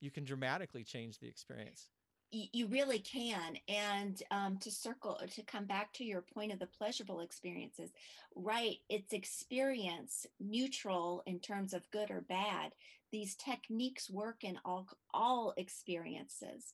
you 0.00 0.10
can 0.10 0.24
dramatically 0.24 0.84
change 0.84 1.18
the 1.18 1.28
experience. 1.28 1.88
You 2.32 2.66
really 2.66 2.98
can. 2.98 3.58
And 3.68 4.22
um, 4.30 4.56
to 4.58 4.70
circle 4.70 5.20
to 5.30 5.42
come 5.42 5.66
back 5.66 5.92
to 5.94 6.04
your 6.04 6.22
point 6.22 6.50
of 6.50 6.58
the 6.58 6.66
pleasurable 6.66 7.20
experiences 7.20 7.90
right 8.34 8.78
it's 8.88 9.12
experience 9.12 10.26
neutral 10.40 11.22
in 11.26 11.38
terms 11.38 11.74
of 11.74 11.90
good 11.90 12.10
or 12.10 12.22
bad. 12.22 12.72
These 13.10 13.36
techniques 13.36 14.08
work 14.08 14.44
in 14.44 14.58
all 14.64 14.88
all 15.12 15.52
experiences. 15.58 16.72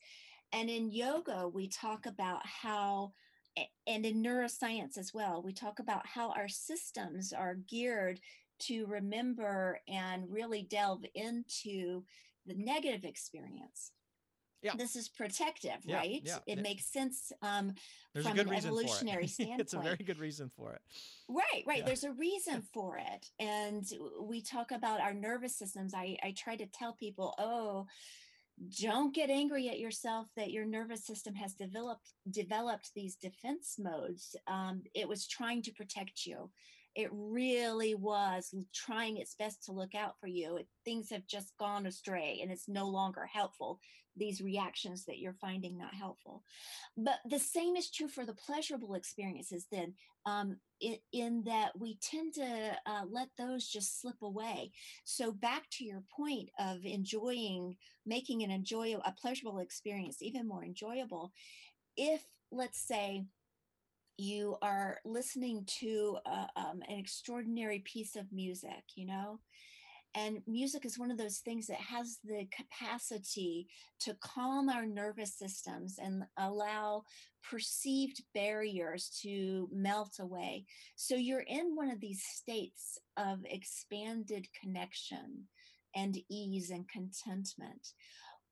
And 0.52 0.70
in 0.70 0.92
yoga 0.92 1.48
we 1.48 1.66
talk 1.66 2.06
about 2.06 2.46
how 2.46 3.12
and 3.86 4.04
in 4.04 4.22
neuroscience 4.22 4.98
as 4.98 5.12
well 5.14 5.42
we 5.42 5.52
talk 5.52 5.78
about 5.78 6.06
how 6.06 6.30
our 6.32 6.48
systems 6.48 7.32
are 7.32 7.56
geared 7.68 8.20
to 8.58 8.86
remember 8.86 9.78
and 9.88 10.24
really 10.30 10.62
delve 10.62 11.04
into 11.14 12.02
the 12.46 12.54
negative 12.54 13.04
experience 13.04 13.92
yeah. 14.62 14.72
this 14.76 14.96
is 14.96 15.08
protective, 15.08 15.78
yeah, 15.84 15.96
right? 15.96 16.22
Yeah, 16.24 16.38
it, 16.46 16.60
makes 16.60 16.86
sense 16.86 17.32
um, 17.42 17.74
from 18.20 18.38
an 18.38 18.52
evolutionary 18.52 19.26
standpoint. 19.26 19.60
it's 19.60 19.74
a 19.74 19.78
very 19.78 19.96
good 19.96 20.18
reason 20.18 20.50
for 20.56 20.72
it. 20.72 20.80
Right, 21.28 21.62
right. 21.66 21.84
There's 21.86 22.04
a 22.04 22.12
reason 22.12 22.62
for 22.72 22.98
it. 22.98 23.26
And 23.38 23.84
we 24.20 24.42
talk 24.42 24.72
about 24.72 25.00
our 25.00 25.14
nervous 25.14 25.56
systems. 25.56 25.94
I, 25.94 26.16
I 26.22 26.34
try 26.36 26.56
to 26.56 26.66
tell 26.66 26.94
people, 26.94 27.34
oh, 27.38 27.86
don't 28.80 29.14
get 29.14 29.30
angry 29.30 29.68
at 29.68 29.78
yourself 29.78 30.28
that 30.36 30.50
your 30.50 30.64
nervous 30.64 31.04
system 31.04 31.34
has 31.34 31.54
developed 31.54 32.12
developed 32.30 32.90
these 32.94 33.16
defense 33.16 33.76
modes. 33.78 34.36
Um, 34.46 34.82
it 34.94 35.08
was 35.08 35.26
trying 35.26 35.62
to 35.62 35.72
protect 35.72 36.26
you 36.26 36.50
it 36.94 37.08
really 37.12 37.94
was 37.94 38.54
trying 38.74 39.16
its 39.16 39.34
best 39.34 39.64
to 39.64 39.72
look 39.72 39.94
out 39.94 40.14
for 40.20 40.26
you. 40.26 40.56
It, 40.56 40.68
things 40.84 41.10
have 41.10 41.26
just 41.26 41.52
gone 41.58 41.86
astray 41.86 42.40
and 42.42 42.50
it's 42.50 42.68
no 42.68 42.88
longer 42.88 43.26
helpful, 43.26 43.80
these 44.16 44.40
reactions 44.40 45.04
that 45.04 45.18
you're 45.18 45.34
finding 45.34 45.78
not 45.78 45.94
helpful. 45.94 46.42
But 46.96 47.20
the 47.28 47.38
same 47.38 47.76
is 47.76 47.90
true 47.90 48.08
for 48.08 48.26
the 48.26 48.34
pleasurable 48.34 48.94
experiences, 48.94 49.66
then, 49.70 49.94
um, 50.26 50.56
in, 50.80 50.96
in, 51.12 51.42
that 51.44 51.78
we 51.78 51.98
tend 52.02 52.34
to 52.34 52.76
uh, 52.86 53.04
let 53.08 53.28
those 53.38 53.68
just 53.68 54.00
slip 54.00 54.20
away. 54.22 54.72
So, 55.04 55.32
back 55.32 55.64
to 55.72 55.84
your 55.84 56.02
point 56.14 56.50
of 56.58 56.84
enjoying, 56.84 57.76
making 58.04 58.42
an 58.42 58.50
enjoyable, 58.50 59.02
a 59.06 59.12
pleasurable 59.12 59.60
experience 59.60 60.18
even 60.20 60.46
more 60.46 60.64
enjoyable. 60.64 61.32
If, 61.96 62.24
let's 62.50 62.80
say, 62.80 63.24
you 64.18 64.56
are 64.62 64.98
listening 65.04 65.64
to 65.80 66.18
uh, 66.26 66.46
um, 66.56 66.82
an 66.88 66.98
extraordinary 66.98 67.78
piece 67.80 68.16
of 68.16 68.30
music, 68.32 68.82
you 68.96 69.06
know? 69.06 69.38
And 70.14 70.42
music 70.46 70.84
is 70.84 70.98
one 70.98 71.10
of 71.10 71.18
those 71.18 71.38
things 71.38 71.66
that 71.68 71.78
has 71.78 72.18
the 72.24 72.48
capacity 72.50 73.68
to 74.00 74.16
calm 74.20 74.68
our 74.68 74.86
nervous 74.86 75.38
systems 75.38 75.98
and 76.02 76.24
allow 76.38 77.04
perceived 77.48 78.22
barriers 78.34 79.16
to 79.22 79.68
melt 79.72 80.16
away. 80.18 80.64
So 80.96 81.14
you're 81.14 81.44
in 81.46 81.76
one 81.76 81.90
of 81.90 82.00
these 82.00 82.22
states 82.24 82.98
of 83.16 83.38
expanded 83.44 84.48
connection 84.60 85.44
and 85.94 86.18
ease 86.28 86.70
and 86.70 86.88
contentment. 86.88 87.92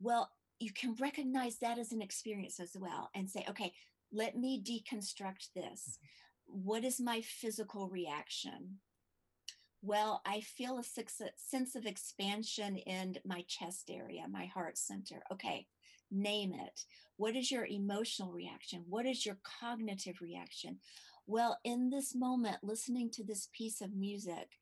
Well, 0.01 0.31
you 0.61 0.73
can 0.73 0.95
recognize 1.01 1.59
that 1.59 1.79
as 1.79 1.93
an 1.93 2.03
experience 2.03 2.61
as 2.61 2.77
well 2.79 3.11
and 3.15 3.29
say, 3.29 3.45
okay, 3.49 3.73
let 4.13 4.37
me 4.37 4.63
deconstruct 4.63 5.53
this. 5.55 5.99
Mm-hmm. 6.51 6.61
What 6.65 6.85
is 6.85 7.01
my 7.01 7.21
physical 7.21 7.89
reaction? 7.89 8.79
Well, 9.83 10.21
I 10.27 10.41
feel 10.41 10.79
a 10.79 10.85
sense 11.37 11.77
of 11.77 11.87
expansion 11.87 12.77
in 12.77 13.19
my 13.25 13.45
chest 13.47 13.91
area, 13.91 14.25
my 14.29 14.47
heart 14.47 14.79
center. 14.79 15.23
Okay, 15.33 15.67
name 16.11 16.55
it. 16.55 16.81
What 17.19 17.37
is 17.37 17.51
your 17.51 17.67
emotional 17.67 18.33
reaction? 18.33 18.85
What 18.89 19.07
is 19.07 19.25
your 19.25 19.39
cognitive 19.61 20.21
reaction? 20.21 20.79
Well, 21.27 21.59
in 21.65 21.91
this 21.91 22.15
moment, 22.15 22.59
listening 22.63 23.11
to 23.13 23.25
this 23.25 23.49
piece 23.53 23.81
of 23.81 23.95
music, 23.95 24.59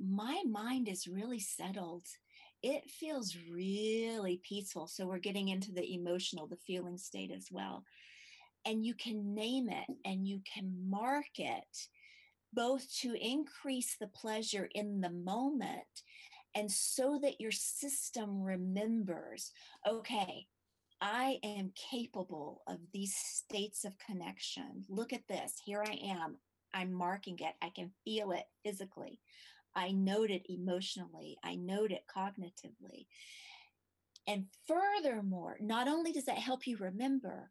my 0.00 0.42
mind 0.48 0.88
is 0.88 1.06
really 1.06 1.40
settled. 1.40 2.06
It 2.62 2.90
feels 2.90 3.36
really 3.50 4.40
peaceful. 4.42 4.86
So 4.86 5.06
we're 5.06 5.18
getting 5.18 5.48
into 5.48 5.72
the 5.72 5.94
emotional, 5.94 6.46
the 6.46 6.56
feeling 6.56 6.98
state 6.98 7.30
as 7.34 7.48
well 7.50 7.84
and 8.66 8.84
you 8.84 8.94
can 8.94 9.34
name 9.34 9.68
it 9.68 9.86
and 10.04 10.26
you 10.26 10.40
can 10.52 10.72
mark 10.88 11.38
it 11.38 11.88
both 12.52 12.86
to 13.00 13.14
increase 13.14 13.96
the 13.98 14.08
pleasure 14.08 14.68
in 14.74 15.00
the 15.00 15.10
moment 15.10 16.02
and 16.54 16.70
so 16.70 17.18
that 17.22 17.40
your 17.40 17.52
system 17.52 18.42
remembers 18.42 19.52
okay 19.88 20.46
I 20.98 21.38
am 21.44 21.72
capable 21.90 22.62
of 22.66 22.78
these 22.94 23.14
states 23.14 23.84
of 23.84 23.92
connection. 23.98 24.86
Look 24.88 25.12
at 25.12 25.28
this. 25.28 25.52
Here 25.62 25.84
I 25.86 25.98
am. 26.02 26.38
I'm 26.72 26.90
marking 26.90 27.38
it. 27.40 27.54
I 27.60 27.68
can 27.68 27.90
feel 28.02 28.32
it 28.32 28.44
physically. 28.64 29.20
I 29.76 29.90
note 29.90 30.30
it 30.30 30.46
emotionally, 30.48 31.36
I 31.44 31.54
note 31.54 31.92
it 31.92 32.04
cognitively. 32.08 33.06
And 34.26 34.46
furthermore, 34.66 35.58
not 35.60 35.86
only 35.86 36.12
does 36.12 36.24
that 36.24 36.38
help 36.38 36.66
you 36.66 36.78
remember, 36.78 37.50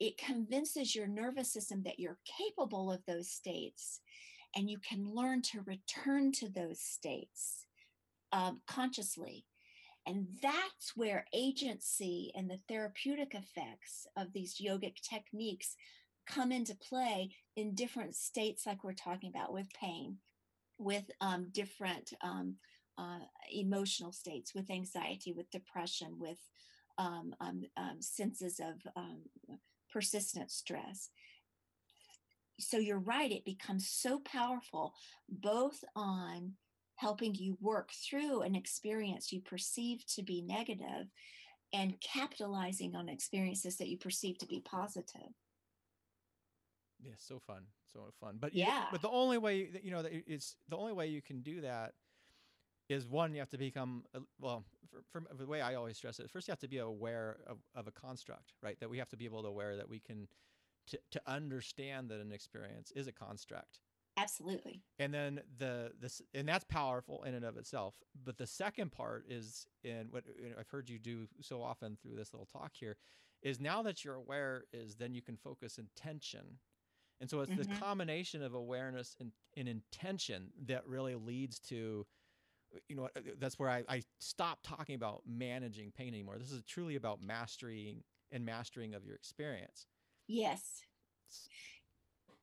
it 0.00 0.16
convinces 0.16 0.94
your 0.96 1.06
nervous 1.06 1.52
system 1.52 1.82
that 1.84 2.00
you're 2.00 2.18
capable 2.24 2.90
of 2.90 3.04
those 3.06 3.30
states 3.30 4.00
and 4.56 4.68
you 4.68 4.78
can 4.78 5.04
learn 5.14 5.42
to 5.42 5.60
return 5.66 6.32
to 6.32 6.48
those 6.48 6.80
states 6.80 7.66
um, 8.32 8.62
consciously. 8.66 9.44
And 10.06 10.26
that's 10.42 10.96
where 10.96 11.26
agency 11.34 12.32
and 12.34 12.50
the 12.50 12.60
therapeutic 12.68 13.34
effects 13.34 14.06
of 14.16 14.32
these 14.32 14.56
yogic 14.60 14.94
techniques 15.08 15.76
come 16.26 16.50
into 16.50 16.74
play 16.74 17.30
in 17.56 17.74
different 17.74 18.14
states, 18.14 18.66
like 18.66 18.82
we're 18.82 18.94
talking 18.94 19.30
about 19.34 19.52
with 19.52 19.66
pain, 19.78 20.16
with 20.78 21.04
um, 21.20 21.48
different 21.52 22.14
um, 22.22 22.56
uh, 22.96 23.18
emotional 23.52 24.12
states, 24.12 24.54
with 24.54 24.70
anxiety, 24.70 25.32
with 25.32 25.50
depression, 25.50 26.16
with 26.18 26.38
um, 26.98 27.34
um, 27.40 27.62
um 27.76 27.96
senses 28.00 28.60
of 28.60 28.74
um, 28.96 29.22
persistent 29.92 30.50
stress. 30.50 31.10
So 32.58 32.76
you're 32.76 32.98
right, 32.98 33.32
it 33.32 33.44
becomes 33.44 33.88
so 33.88 34.20
powerful 34.20 34.92
both 35.28 35.82
on 35.96 36.52
helping 36.96 37.34
you 37.34 37.56
work 37.60 37.90
through 37.92 38.42
an 38.42 38.54
experience 38.54 39.32
you 39.32 39.40
perceive 39.40 40.04
to 40.06 40.22
be 40.22 40.42
negative 40.42 41.06
and 41.72 41.98
capitalizing 42.00 42.94
on 42.94 43.08
experiences 43.08 43.76
that 43.76 43.88
you 43.88 43.96
perceive 43.96 44.36
to 44.38 44.46
be 44.46 44.60
positive. 44.60 45.32
Yeah, 47.02 47.12
so 47.16 47.40
fun, 47.46 47.62
so 47.90 48.12
fun. 48.20 48.36
But 48.38 48.54
yeah, 48.54 48.80
you, 48.80 48.86
but 48.92 49.02
the 49.02 49.08
only 49.08 49.38
way 49.38 49.70
that 49.70 49.84
you 49.84 49.90
know 49.90 50.02
that 50.02 50.12
it's 50.12 50.56
the 50.68 50.76
only 50.76 50.92
way 50.92 51.06
you 51.06 51.22
can 51.22 51.40
do 51.40 51.62
that 51.62 51.94
is 52.90 53.06
one 53.06 53.32
you 53.32 53.38
have 53.38 53.48
to 53.48 53.58
become 53.58 54.04
well. 54.38 54.64
For, 55.12 55.20
for 55.20 55.34
the 55.34 55.46
way 55.46 55.60
I 55.60 55.76
always 55.76 55.96
stress 55.96 56.18
it, 56.18 56.28
first 56.30 56.48
you 56.48 56.52
have 56.52 56.58
to 56.58 56.68
be 56.68 56.78
aware 56.78 57.38
of, 57.46 57.58
of 57.76 57.86
a 57.86 57.92
construct, 57.92 58.52
right? 58.60 58.78
That 58.80 58.90
we 58.90 58.98
have 58.98 59.08
to 59.10 59.16
be 59.16 59.24
able 59.24 59.42
to 59.42 59.48
aware 59.48 59.76
that 59.76 59.88
we 59.88 60.00
can 60.00 60.26
to 60.88 60.98
to 61.12 61.22
understand 61.26 62.10
that 62.10 62.20
an 62.20 62.32
experience 62.32 62.92
is 62.94 63.06
a 63.06 63.12
construct. 63.12 63.78
Absolutely. 64.16 64.82
And 64.98 65.14
then 65.14 65.40
the 65.58 65.92
this 66.00 66.20
and 66.34 66.48
that's 66.48 66.64
powerful 66.64 67.22
in 67.22 67.34
and 67.34 67.44
of 67.44 67.56
itself. 67.56 67.94
But 68.24 68.36
the 68.36 68.46
second 68.46 68.90
part 68.90 69.24
is 69.28 69.66
in 69.84 70.08
what 70.10 70.24
I've 70.58 70.68
heard 70.68 70.90
you 70.90 70.98
do 70.98 71.28
so 71.40 71.62
often 71.62 71.96
through 72.02 72.16
this 72.16 72.34
little 72.34 72.48
talk 72.52 72.72
here 72.74 72.96
is 73.42 73.60
now 73.60 73.82
that 73.82 74.04
you're 74.04 74.16
aware 74.16 74.64
is 74.72 74.96
then 74.96 75.14
you 75.14 75.22
can 75.22 75.36
focus 75.36 75.78
intention 75.78 76.58
and 77.20 77.28
so 77.28 77.40
it's 77.40 77.52
mm-hmm. 77.52 77.72
the 77.72 77.80
combination 77.80 78.42
of 78.42 78.54
awareness 78.54 79.14
and, 79.20 79.30
and, 79.56 79.68
intention 79.68 80.48
that 80.66 80.86
really 80.86 81.14
leads 81.14 81.58
to, 81.60 82.06
you 82.88 82.96
know, 82.96 83.08
uh, 83.16 83.20
that's 83.38 83.58
where 83.58 83.68
I, 83.68 83.84
I 83.88 84.02
stop 84.20 84.58
talking 84.62 84.94
about 84.94 85.22
managing 85.26 85.92
pain 85.92 86.08
anymore. 86.08 86.38
This 86.38 86.52
is 86.52 86.62
truly 86.64 86.96
about 86.96 87.22
mastering 87.22 88.02
and 88.32 88.44
mastering 88.44 88.94
of 88.94 89.04
your 89.04 89.14
experience. 89.14 89.86
Yes. 90.28 90.82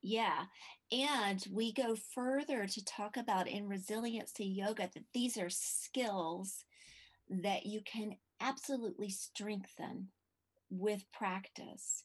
Yeah. 0.02 0.44
And 0.92 1.44
we 1.50 1.72
go 1.72 1.96
further 2.14 2.66
to 2.66 2.84
talk 2.84 3.16
about 3.16 3.48
in 3.48 3.68
resiliency 3.68 4.44
yoga 4.44 4.90
that 4.94 5.04
these 5.12 5.36
are 5.36 5.50
skills 5.50 6.64
that 7.28 7.66
you 7.66 7.80
can 7.84 8.16
absolutely 8.40 9.10
strengthen 9.10 10.08
with 10.70 11.04
practice. 11.12 12.04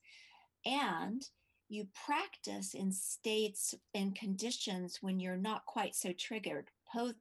And 0.65 1.21
you 1.69 1.87
practice 2.05 2.73
in 2.73 2.91
states 2.91 3.73
and 3.93 4.15
conditions 4.15 4.99
when 5.01 5.19
you're 5.19 5.37
not 5.37 5.65
quite 5.65 5.95
so 5.95 6.13
triggered, 6.13 6.69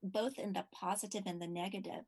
both, 0.03 0.39
in 0.39 0.53
the 0.53 0.65
positive 0.73 1.25
and 1.27 1.41
the 1.41 1.47
negative. 1.47 2.05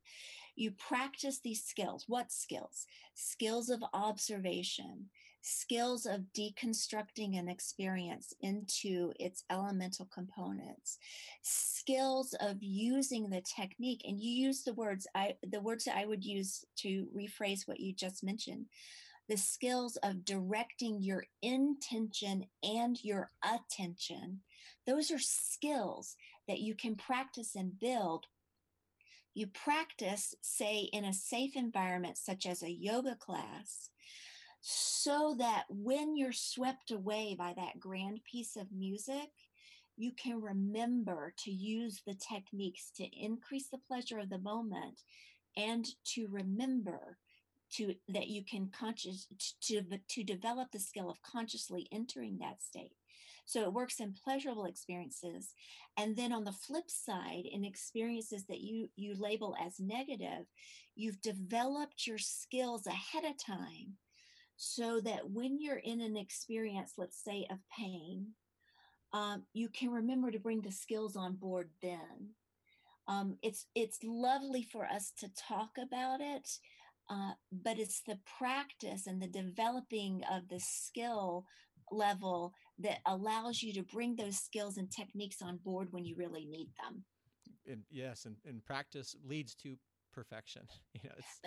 You 0.57 0.70
practice 0.72 1.40
these 1.40 1.64
skills. 1.64 2.05
What 2.07 2.31
skills? 2.31 2.87
Skills 3.14 3.70
of 3.70 3.83
observation, 3.92 5.07
skills 5.42 6.07
of 6.07 6.20
deconstructing 6.37 7.38
an 7.38 7.48
experience 7.48 8.33
into 8.40 9.12
its 9.18 9.44
elemental 9.50 10.09
components, 10.14 10.98
skills 11.42 12.35
of 12.40 12.62
using 12.62 13.29
the 13.29 13.42
technique. 13.42 14.03
And 14.05 14.20
you 14.20 14.31
use 14.31 14.62
the 14.62 14.74
words 14.74 15.07
I 15.14 15.35
the 15.50 15.61
words 15.61 15.85
that 15.85 15.96
I 15.96 16.07
would 16.07 16.24
use 16.24 16.64
to 16.79 17.09
rephrase 17.16 17.66
what 17.66 17.81
you 17.81 17.92
just 17.92 18.22
mentioned 18.22 18.66
the 19.29 19.37
skills 19.37 19.96
of 20.03 20.24
directing 20.24 21.03
your 21.03 21.24
intention 21.42 22.44
and 22.62 23.03
your 23.03 23.31
attention. 23.42 24.40
Those 24.87 25.11
are 25.11 25.18
skills 25.18 26.16
that 26.48 26.61
you 26.61 26.74
can 26.74 26.96
practice 26.96 27.54
and 27.54 27.78
build. 27.78 28.26
You 29.35 29.48
practice, 29.48 30.35
say, 30.42 30.88
in 30.92 31.04
a 31.04 31.12
safe 31.12 31.57
environment, 31.57 32.18
such 32.18 32.46
as 32.46 32.62
a 32.62 32.70
yoga 32.70 33.16
class, 33.16 33.90
so 34.61 35.35
that 35.38 35.64
when 35.68 36.16
you're 36.16 36.33
swept 36.33 36.90
away 36.90 37.35
by 37.38 37.52
that 37.57 37.80
grand 37.80 38.20
piece 38.24 38.57
of 38.57 38.72
music, 38.72 39.30
you 39.96 40.12
can 40.12 40.40
remember 40.40 41.35
to 41.38 41.50
use 41.50 42.02
the 42.07 42.14
techniques 42.14 42.90
to 42.96 43.04
increase 43.04 43.68
the 43.68 43.78
pleasure 43.78 44.18
of 44.18 44.30
the 44.30 44.38
moment 44.38 45.02
and 45.57 45.87
to 46.04 46.26
remember 46.30 47.18
to 47.72 47.94
that 48.09 48.28
you 48.28 48.44
can 48.44 48.70
conscious 48.76 49.26
to 49.61 49.83
to 50.09 50.22
develop 50.22 50.70
the 50.72 50.78
skill 50.78 51.11
of 51.11 51.22
consciously 51.22 51.88
entering 51.92 52.38
that 52.38 52.62
state 52.62 52.92
so 53.44 53.62
it 53.62 53.72
works 53.72 54.00
in 54.00 54.14
pleasurable 54.14 54.64
experiences. 54.64 55.54
And 55.96 56.16
then 56.16 56.33
on 56.33 56.44
the 56.44 56.52
flip 56.52 56.90
side 56.90 57.44
in 57.50 57.64
experiences 57.64 58.44
that 58.48 58.61
you 58.61 58.88
you 58.96 59.14
label 59.18 59.54
as 59.64 59.78
negative 59.78 60.46
you've 60.96 61.20
developed 61.20 62.07
your 62.07 62.18
skills 62.18 62.87
ahead 62.87 63.24
of 63.24 63.37
time 63.37 63.96
so 64.57 65.00
that 65.00 65.30
when 65.30 65.61
you're 65.61 65.78
in 65.78 66.00
an 66.00 66.16
experience 66.16 66.92
let's 66.96 67.22
say 67.22 67.46
of 67.50 67.59
pain 67.76 68.28
um, 69.12 69.44
you 69.52 69.68
can 69.68 69.90
remember 69.90 70.30
to 70.30 70.40
bring 70.40 70.61
the 70.61 70.72
skills 70.72 71.14
on 71.14 71.35
board 71.35 71.70
then. 71.80 72.35
Um, 73.07 73.37
it's 73.42 73.66
it's 73.74 73.98
lovely 74.02 74.62
for 74.62 74.87
us 74.87 75.12
to 75.18 75.28
talk 75.37 75.70
about 75.78 76.20
it 76.20 76.48
uh, 77.11 77.33
but 77.52 77.78
it's 77.78 78.00
the 78.00 78.18
practice 78.38 79.07
and 79.07 79.20
the 79.20 79.26
developing 79.26 80.22
of 80.30 80.48
the 80.48 80.61
skill 80.61 81.44
level 81.90 82.54
that 82.78 82.98
allows 83.06 83.62
you 83.62 83.72
to 83.74 83.82
bring 83.82 84.16
those 84.16 84.37
skills 84.38 84.76
and 84.76 84.90
techniques 84.90 85.40
on 85.42 85.58
board 85.58 85.88
when 85.90 86.04
you 86.04 86.16
really 86.16 86.44
need 86.44 86.68
them. 86.82 87.04
And 87.70 87.82
yes, 87.90 88.24
and, 88.24 88.37
and 88.46 88.64
practice 88.64 89.14
leads 89.24 89.54
to 89.56 89.76
perfection. 90.12 90.62
You 91.02 91.10
know, 91.10 91.16
it's. 91.18 91.40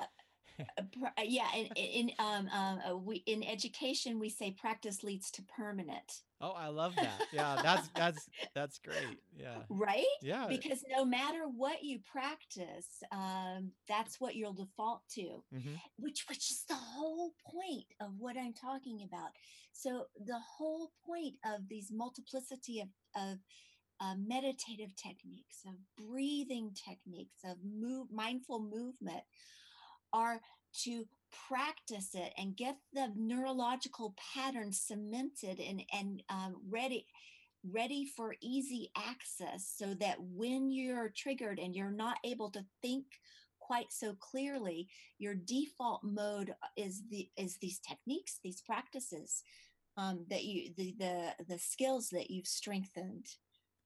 Uh, 0.78 0.82
uh, 1.04 1.10
uh, 1.18 1.24
yeah, 1.24 1.48
in 1.56 1.68
in 1.76 2.12
um, 2.20 2.50
um 2.54 3.06
we 3.06 3.18
in 3.28 3.44
education 3.44 4.20
we 4.20 4.30
say 4.30 4.52
practice 4.52 5.04
leads 5.04 5.30
to 5.32 5.44
permanent. 5.44 6.24
Oh, 6.40 6.52
I 6.52 6.68
love 6.68 6.96
that. 6.96 7.22
Yeah, 7.32 7.60
that's 7.62 7.88
that's 7.96 8.30
that's 8.54 8.80
great. 8.80 9.20
Yeah. 9.36 9.58
Right? 9.70 10.06
Yeah. 10.22 10.48
Because 10.48 10.84
no 10.90 11.06
matter 11.06 11.44
what 11.56 11.84
you 11.84 12.00
practice, 12.12 13.04
um, 13.12 13.72
that's 13.88 14.20
what 14.20 14.36
you'll 14.36 14.54
default 14.54 15.02
to, 15.16 15.44
mm-hmm. 15.54 15.76
which 15.98 16.26
which 16.30 16.52
is 16.52 16.64
the 16.68 16.76
whole 16.76 17.34
point 17.46 17.86
of 18.02 18.14
what 18.18 18.38
I'm 18.38 18.54
talking 18.54 19.02
about. 19.04 19.32
So 19.74 20.06
the 20.26 20.40
whole 20.58 20.92
point 21.06 21.36
of 21.46 21.68
these 21.70 21.92
multiplicity 21.92 22.82
of 22.82 22.90
of 23.16 23.38
uh, 24.00 24.16
meditative 24.16 24.96
techniques, 24.96 25.64
of 25.66 25.74
breathing 25.98 26.72
techniques, 26.74 27.40
of 27.44 27.58
move 27.64 28.08
mindful 28.12 28.60
movement, 28.60 29.24
are 30.18 30.42
to 30.84 31.06
practice 31.48 32.12
it 32.14 32.34
and 32.38 32.56
get 32.56 32.78
the 32.94 33.12
neurological 33.16 34.16
patterns 34.34 34.80
cemented 34.80 35.60
and 35.60 35.84
and 35.94 36.24
um, 36.30 36.56
ready 36.70 37.06
ready 37.72 38.06
for 38.16 38.36
easy 38.42 38.90
access 38.96 39.74
so 39.78 39.94
that 39.96 40.18
when 40.20 40.70
you're 40.70 41.10
triggered 41.10 41.60
and 41.60 41.76
you're 41.76 41.92
not 41.92 42.18
able 42.24 42.50
to 42.50 42.64
think 42.82 43.06
quite 43.60 43.92
so 43.92 44.16
clearly 44.20 44.88
your 45.18 45.36
default 45.36 46.02
mode 46.04 46.54
is 46.78 47.04
the 47.12 47.30
is 47.36 47.58
these 47.58 47.80
techniques 47.80 48.40
these 48.44 48.62
practices 48.62 49.44
um, 49.98 50.26
that 50.30 50.44
you 50.44 50.72
the, 50.78 50.96
the 50.98 51.46
the 51.50 51.60
skills 51.60 52.10
that 52.10 52.32
you've 52.32 52.48
strengthened 52.48 53.26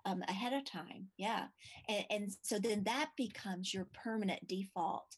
um, 0.05 0.23
ahead 0.27 0.53
of 0.53 0.65
time. 0.65 1.07
Yeah. 1.17 1.45
And, 1.87 2.05
and 2.09 2.31
so 2.41 2.59
then 2.59 2.83
that 2.85 3.11
becomes 3.17 3.73
your 3.73 3.87
permanent 4.03 4.47
default 4.47 5.15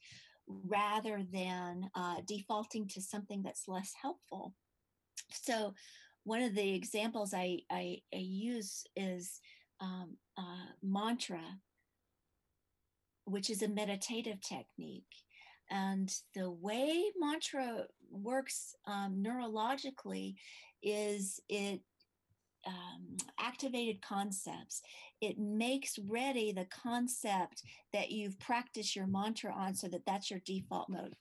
rather 0.47 1.23
than 1.32 1.89
uh, 1.95 2.17
defaulting 2.27 2.88
to 2.89 3.01
something 3.01 3.43
that's 3.43 3.67
less 3.67 3.93
helpful. 3.99 4.53
So, 5.32 5.73
one 6.25 6.41
of 6.41 6.56
the 6.56 6.73
examples 6.73 7.34
I, 7.34 7.60
I, 7.69 7.99
I 8.13 8.17
use 8.17 8.86
is 8.95 9.41
um, 9.82 10.15
uh, 10.38 10.71
mantra, 10.82 11.43
which 13.25 13.49
is 13.49 13.62
a 13.62 13.67
meditative 13.67 14.39
technique. 14.39 15.03
And 15.69 16.13
the 16.36 16.49
way 16.49 17.03
mantra 17.19 17.86
works 18.10 18.75
um, 18.86 19.23
neurologically 19.25 20.36
is 20.82 21.39
it 21.49 21.82
um, 22.65 23.17
activated 23.39 24.02
concepts. 24.02 24.82
It 25.21 25.38
makes 25.38 25.97
ready 25.99 26.52
the 26.52 26.65
concept 26.65 27.63
that 27.93 28.12
you've 28.12 28.39
practiced 28.39 28.95
your 28.95 29.08
mantra 29.08 29.54
on 29.54 29.73
so 29.76 29.88
that 29.88 30.06
that's 30.06 30.30
your 30.30 30.41
default 30.45 30.89
mode. 30.89 31.15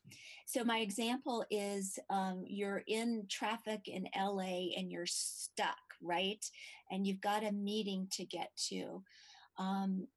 So, 0.46 0.64
my 0.64 0.78
example 0.78 1.44
is 1.50 1.98
um, 2.10 2.44
you're 2.46 2.82
in 2.86 3.26
traffic 3.28 3.86
in 3.86 4.08
LA 4.16 4.70
and 4.76 4.90
you're 4.90 5.06
stuck, 5.06 5.76
right? 6.02 6.44
And 6.90 7.06
you've 7.06 7.20
got 7.20 7.44
a 7.44 7.52
meeting 7.52 8.08
to 8.12 8.24
get 8.24 8.50
to. 8.68 9.02
Um, 9.58 10.08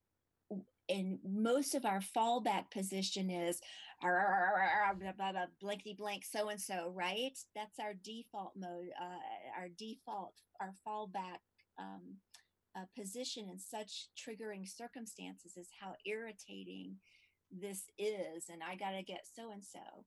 and 0.90 1.20
most 1.28 1.76
of 1.76 1.86
our 1.86 2.00
fallback 2.00 2.70
position 2.72 3.30
is 3.30 3.60
blankety 5.60 5.96
blank 5.98 6.24
so 6.26 6.50
and 6.50 6.60
so, 6.60 6.92
right? 6.96 7.38
That's 7.56 7.80
our 7.80 7.94
default 7.94 8.54
mode, 8.56 8.90
uh, 9.00 9.60
our 9.60 9.70
default, 9.78 10.34
our 10.60 10.74
fallback 10.88 11.40
um, 11.80 12.16
uh, 12.76 12.86
position 12.98 13.48
in 13.50 13.60
such 13.60 14.08
triggering 14.18 14.68
circumstances 14.68 15.58
is 15.58 15.70
how 15.80 15.96
irritating 16.06 16.96
this 17.52 17.84
is. 17.98 18.50
And 18.50 18.62
I 18.64 18.76
got 18.76 18.92
to 18.92 19.04
get 19.04 19.26
so 19.36 19.52
and 19.52 19.64
so. 19.64 20.06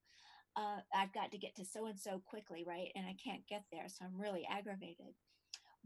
I've 0.93 1.13
got 1.13 1.31
to 1.31 1.37
get 1.37 1.55
to 1.55 1.65
so 1.65 1.85
and 1.85 1.97
so 1.97 2.21
quickly, 2.25 2.65
right? 2.67 2.89
And 2.95 3.05
I 3.05 3.15
can't 3.23 3.47
get 3.47 3.63
there. 3.71 3.85
So 3.87 4.05
I'm 4.05 4.19
really 4.19 4.45
aggravated. 4.49 5.13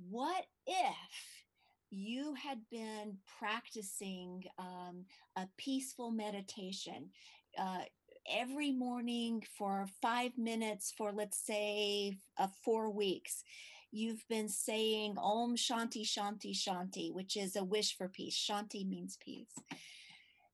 What 0.09 0.45
if 0.65 1.43
you 1.91 2.33
had 2.33 2.59
been 2.71 3.17
practicing 3.37 4.43
um, 4.57 5.05
a 5.35 5.47
peaceful 5.57 6.09
meditation 6.09 7.11
uh, 7.57 7.81
every 8.29 8.71
morning 8.71 9.43
for 9.57 9.87
five 10.01 10.37
minutes 10.37 10.93
for, 10.97 11.11
let's 11.11 11.45
say, 11.45 12.17
uh, 12.37 12.47
four 12.63 12.89
weeks. 12.89 13.43
You've 13.91 14.23
been 14.27 14.49
saying 14.49 15.15
Om 15.17 15.55
Shanti 15.55 16.03
Shanti 16.03 16.53
Shanti, 16.55 17.13
which 17.13 17.37
is 17.37 17.55
a 17.55 17.63
wish 17.63 17.95
for 17.95 18.07
peace. 18.07 18.35
Shanti 18.35 18.87
means 18.87 19.17
peace 19.23 19.53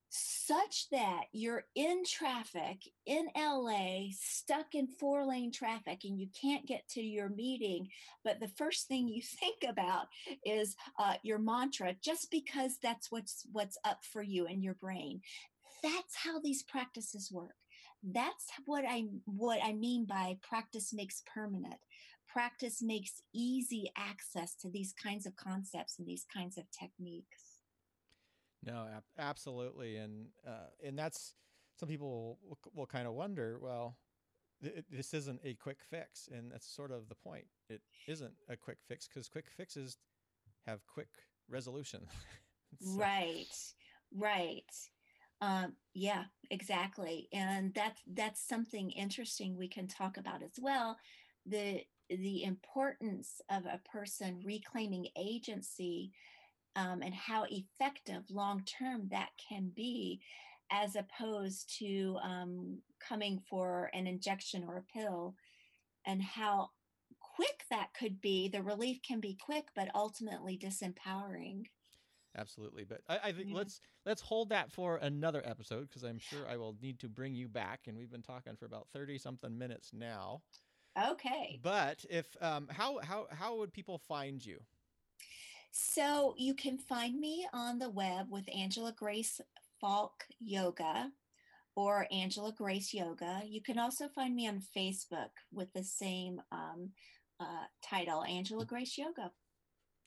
such 0.10 0.90
that 0.92 1.26
you're 1.32 1.66
in 1.76 2.04
traffic 2.04 2.82
in 3.06 3.28
LA, 3.38 4.08
stuck 4.20 4.74
in 4.74 4.88
four 4.88 5.26
lane 5.26 5.52
traffic, 5.52 6.00
and 6.04 6.20
you 6.20 6.28
can't 6.40 6.66
get 6.66 6.88
to 6.90 7.02
your 7.02 7.30
meeting. 7.30 7.88
But 8.24 8.40
the 8.40 8.48
first 8.48 8.88
thing 8.88 9.08
you 9.08 9.22
think 9.40 9.64
about 9.68 10.08
is 10.46 10.76
uh, 10.98 11.16
your 11.24 11.38
mantra, 11.38 11.96
just 12.04 12.32
because 12.32 12.78
that's 12.82 13.12
what's 13.12 13.46
what's 13.52 13.78
up 13.86 14.00
for 14.04 14.24
you 14.24 14.48
in 14.48 14.64
your 14.64 14.76
brain. 14.76 15.22
That's 15.84 16.16
how 16.16 16.40
these 16.40 16.64
practices 16.64 17.32
work. 17.32 17.56
That's 18.04 18.48
what 18.66 18.86
I 18.88 19.06
what 19.26 19.60
I 19.64 19.74
mean 19.74 20.06
by 20.06 20.38
practice 20.42 20.94
makes 20.94 21.22
permanent. 21.34 21.80
Practice 22.28 22.82
makes 22.82 23.22
easy 23.34 23.92
access 23.98 24.56
to 24.62 24.70
these 24.70 24.94
kinds 24.94 25.26
of 25.26 25.36
concepts 25.36 25.98
and 25.98 26.08
these 26.08 26.26
kinds 26.32 26.58
of 26.58 26.66
techniques. 26.72 27.62
No, 28.66 28.88
ab- 28.96 29.04
absolutely, 29.18 29.98
and 29.98 30.28
uh, 30.48 30.68
and 30.86 30.98
that's 30.98 31.34
some 31.80 31.90
people 31.90 32.38
will, 32.48 32.58
will 32.74 32.86
kind 32.86 33.08
of 33.08 33.14
wonder. 33.14 33.58
Well, 33.62 33.98
th- 34.64 34.84
this 34.92 35.14
isn't 35.14 35.40
a 35.44 35.56
quick 35.56 35.80
fix, 35.90 36.30
and 36.32 36.52
that's 36.52 36.68
sort 36.68 36.92
of 36.92 37.10
the 37.10 37.16
point. 37.16 37.46
It 37.70 37.82
isn't 38.08 38.34
a 38.50 38.56
quick 38.56 38.78
fix 38.88 39.08
because 39.08 39.28
quick 39.30 39.46
fixes 39.56 39.98
have 40.68 40.86
quick 40.88 41.10
resolution. 41.50 42.06
so. 42.82 43.00
Right, 43.00 43.56
right. 44.16 44.72
Um, 45.42 45.74
yeah, 45.94 46.26
exactly, 46.52 47.30
and 47.34 47.74
that's 47.74 48.02
that's 48.14 48.48
something 48.48 48.92
interesting 48.92 49.56
we 49.56 49.68
can 49.68 49.88
talk 49.88 50.18
about 50.18 50.44
as 50.44 50.60
well. 50.62 50.98
The 51.46 51.82
the 52.10 52.44
importance 52.44 53.40
of 53.50 53.66
a 53.66 53.82
person 53.92 54.42
reclaiming 54.44 55.08
agency 55.18 56.12
um, 56.76 57.02
and 57.02 57.14
how 57.14 57.46
effective 57.50 58.24
long 58.30 58.64
term 58.66 59.08
that 59.12 59.30
can 59.50 59.72
be 59.76 60.22
as 60.72 60.96
opposed 60.96 61.78
to 61.80 62.18
um, 62.24 62.80
coming 63.00 63.42
for 63.50 63.90
an 63.94 64.08
injection 64.08 64.64
or 64.68 64.78
a 64.78 65.00
pill 65.00 65.36
and 66.06 66.22
how 66.22 66.70
quick 67.20 67.64
that 67.70 67.90
could 68.00 68.22
be 68.22 68.48
the 68.48 68.62
relief 68.62 69.00
can 69.06 69.20
be 69.20 69.38
quick 69.44 69.66
but 69.76 69.90
ultimately 69.96 70.58
disempowering 70.58 71.64
absolutely 72.38 72.84
but 72.84 73.02
i, 73.10 73.20
I 73.26 73.32
think 73.32 73.50
yeah. 73.50 73.58
let's 73.58 73.82
let's 74.06 74.22
hold 74.22 74.50
that 74.50 74.72
for 74.72 74.98
another 74.98 75.42
episode 75.46 75.90
because 75.90 76.04
i'm 76.04 76.20
sure 76.20 76.48
i 76.50 76.58
will 76.58 76.76
need 76.82 77.00
to 77.00 77.10
bring 77.10 77.34
you 77.34 77.48
back 77.48 77.82
and 77.88 77.98
we've 77.98 78.12
been 78.12 78.22
talking 78.22 78.56
for 78.56 78.66
about 78.66 78.88
30 78.94 79.18
something 79.18 79.58
minutes 79.58 79.92
now 79.94 80.42
okay 81.10 81.60
but 81.62 82.06
if 82.10 82.26
um 82.42 82.68
how 82.72 83.00
how 83.02 83.28
how 83.32 83.58
would 83.58 83.74
people 83.74 83.98
find 83.98 84.46
you 84.46 84.60
so 85.72 86.34
you 86.38 86.54
can 86.56 86.78
find 86.78 87.20
me 87.20 87.48
on 87.54 87.78
the 87.78 87.90
web 87.90 88.28
with 88.32 88.50
Angela 88.54 88.92
Grace 88.92 89.40
Falk 89.80 90.26
Yoga 90.40 91.12
or 91.76 92.08
Angela 92.12 92.52
Grace 92.52 92.94
Yoga. 92.94 93.42
You 93.46 93.62
can 93.62 93.78
also 93.78 94.08
find 94.10 94.36
me 94.36 94.48
on 94.48 94.62
Facebook 94.76 95.30
with 95.52 95.72
the 95.74 95.84
same 95.84 96.42
um, 96.52 96.90
uh, 97.40 97.66
title, 97.84 98.24
Angela 98.24 98.66
Grace 98.66 98.98
Yoga. 98.98 99.32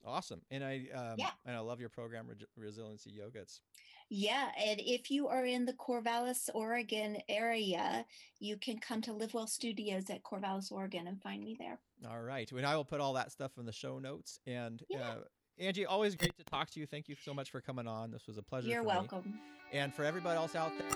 Awesome, 0.05 0.41
and 0.51 0.65
I 0.65 0.87
um, 0.95 1.15
yeah, 1.17 1.31
and 1.47 1.55
I 1.55 1.61
love 1.61 1.79
your 1.79 1.89
program, 1.89 2.27
Re- 2.29 2.47
Resiliency 2.57 3.11
Yoga. 3.11 3.41
It's 3.41 3.61
yeah, 4.09 4.49
and 4.63 4.81
if 4.81 5.11
you 5.11 5.29
are 5.29 5.47
in 5.47 5.65
the 5.65 5.75
Corvallis, 5.75 6.51
Oregon 6.55 7.19
area, 7.29 8.05
you 8.41 8.57
can 8.57 8.79
come 8.79 9.01
to 9.03 9.13
Live 9.13 9.33
Well 9.33 9.47
Studios 9.47 10.11
at 10.11 10.23
Corvallis, 10.23 10.73
Oregon, 10.73 11.07
and 11.07 11.23
find 11.23 11.43
me 11.45 11.57
there. 11.59 11.79
All 12.11 12.21
right, 12.21 12.51
and 12.51 12.67
I 12.67 12.77
will 12.77 12.85
put 12.85 13.01
all 13.01 13.13
that 13.15 13.31
stuff 13.31 13.53
in 13.59 13.65
the 13.65 13.73
show 13.73 13.99
notes. 13.99 14.41
And 14.47 14.83
yeah. 14.91 14.99
uh, 14.99 15.17
Angie, 15.59 15.87
always 15.87 16.17
great 16.17 16.37
to 16.37 16.45
talk 16.45 16.71
to 16.71 16.81
you. 16.81 16.87
Thank 16.87 17.09
you 17.09 17.15
so 17.25 17.33
much 17.33 17.51
for 17.51 17.61
coming 17.61 17.87
on. 17.87 18.11
This 18.11 18.27
was 18.27 18.39
a 18.39 18.43
pleasure. 18.43 18.69
You're 18.69 18.83
welcome. 18.83 19.23
Me. 19.25 19.79
And 19.79 19.95
for 19.95 20.05
everybody 20.05 20.37
else 20.37 20.57
out 20.57 20.73
there, 20.79 20.91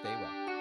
stay 0.00 0.14
well. 0.20 0.57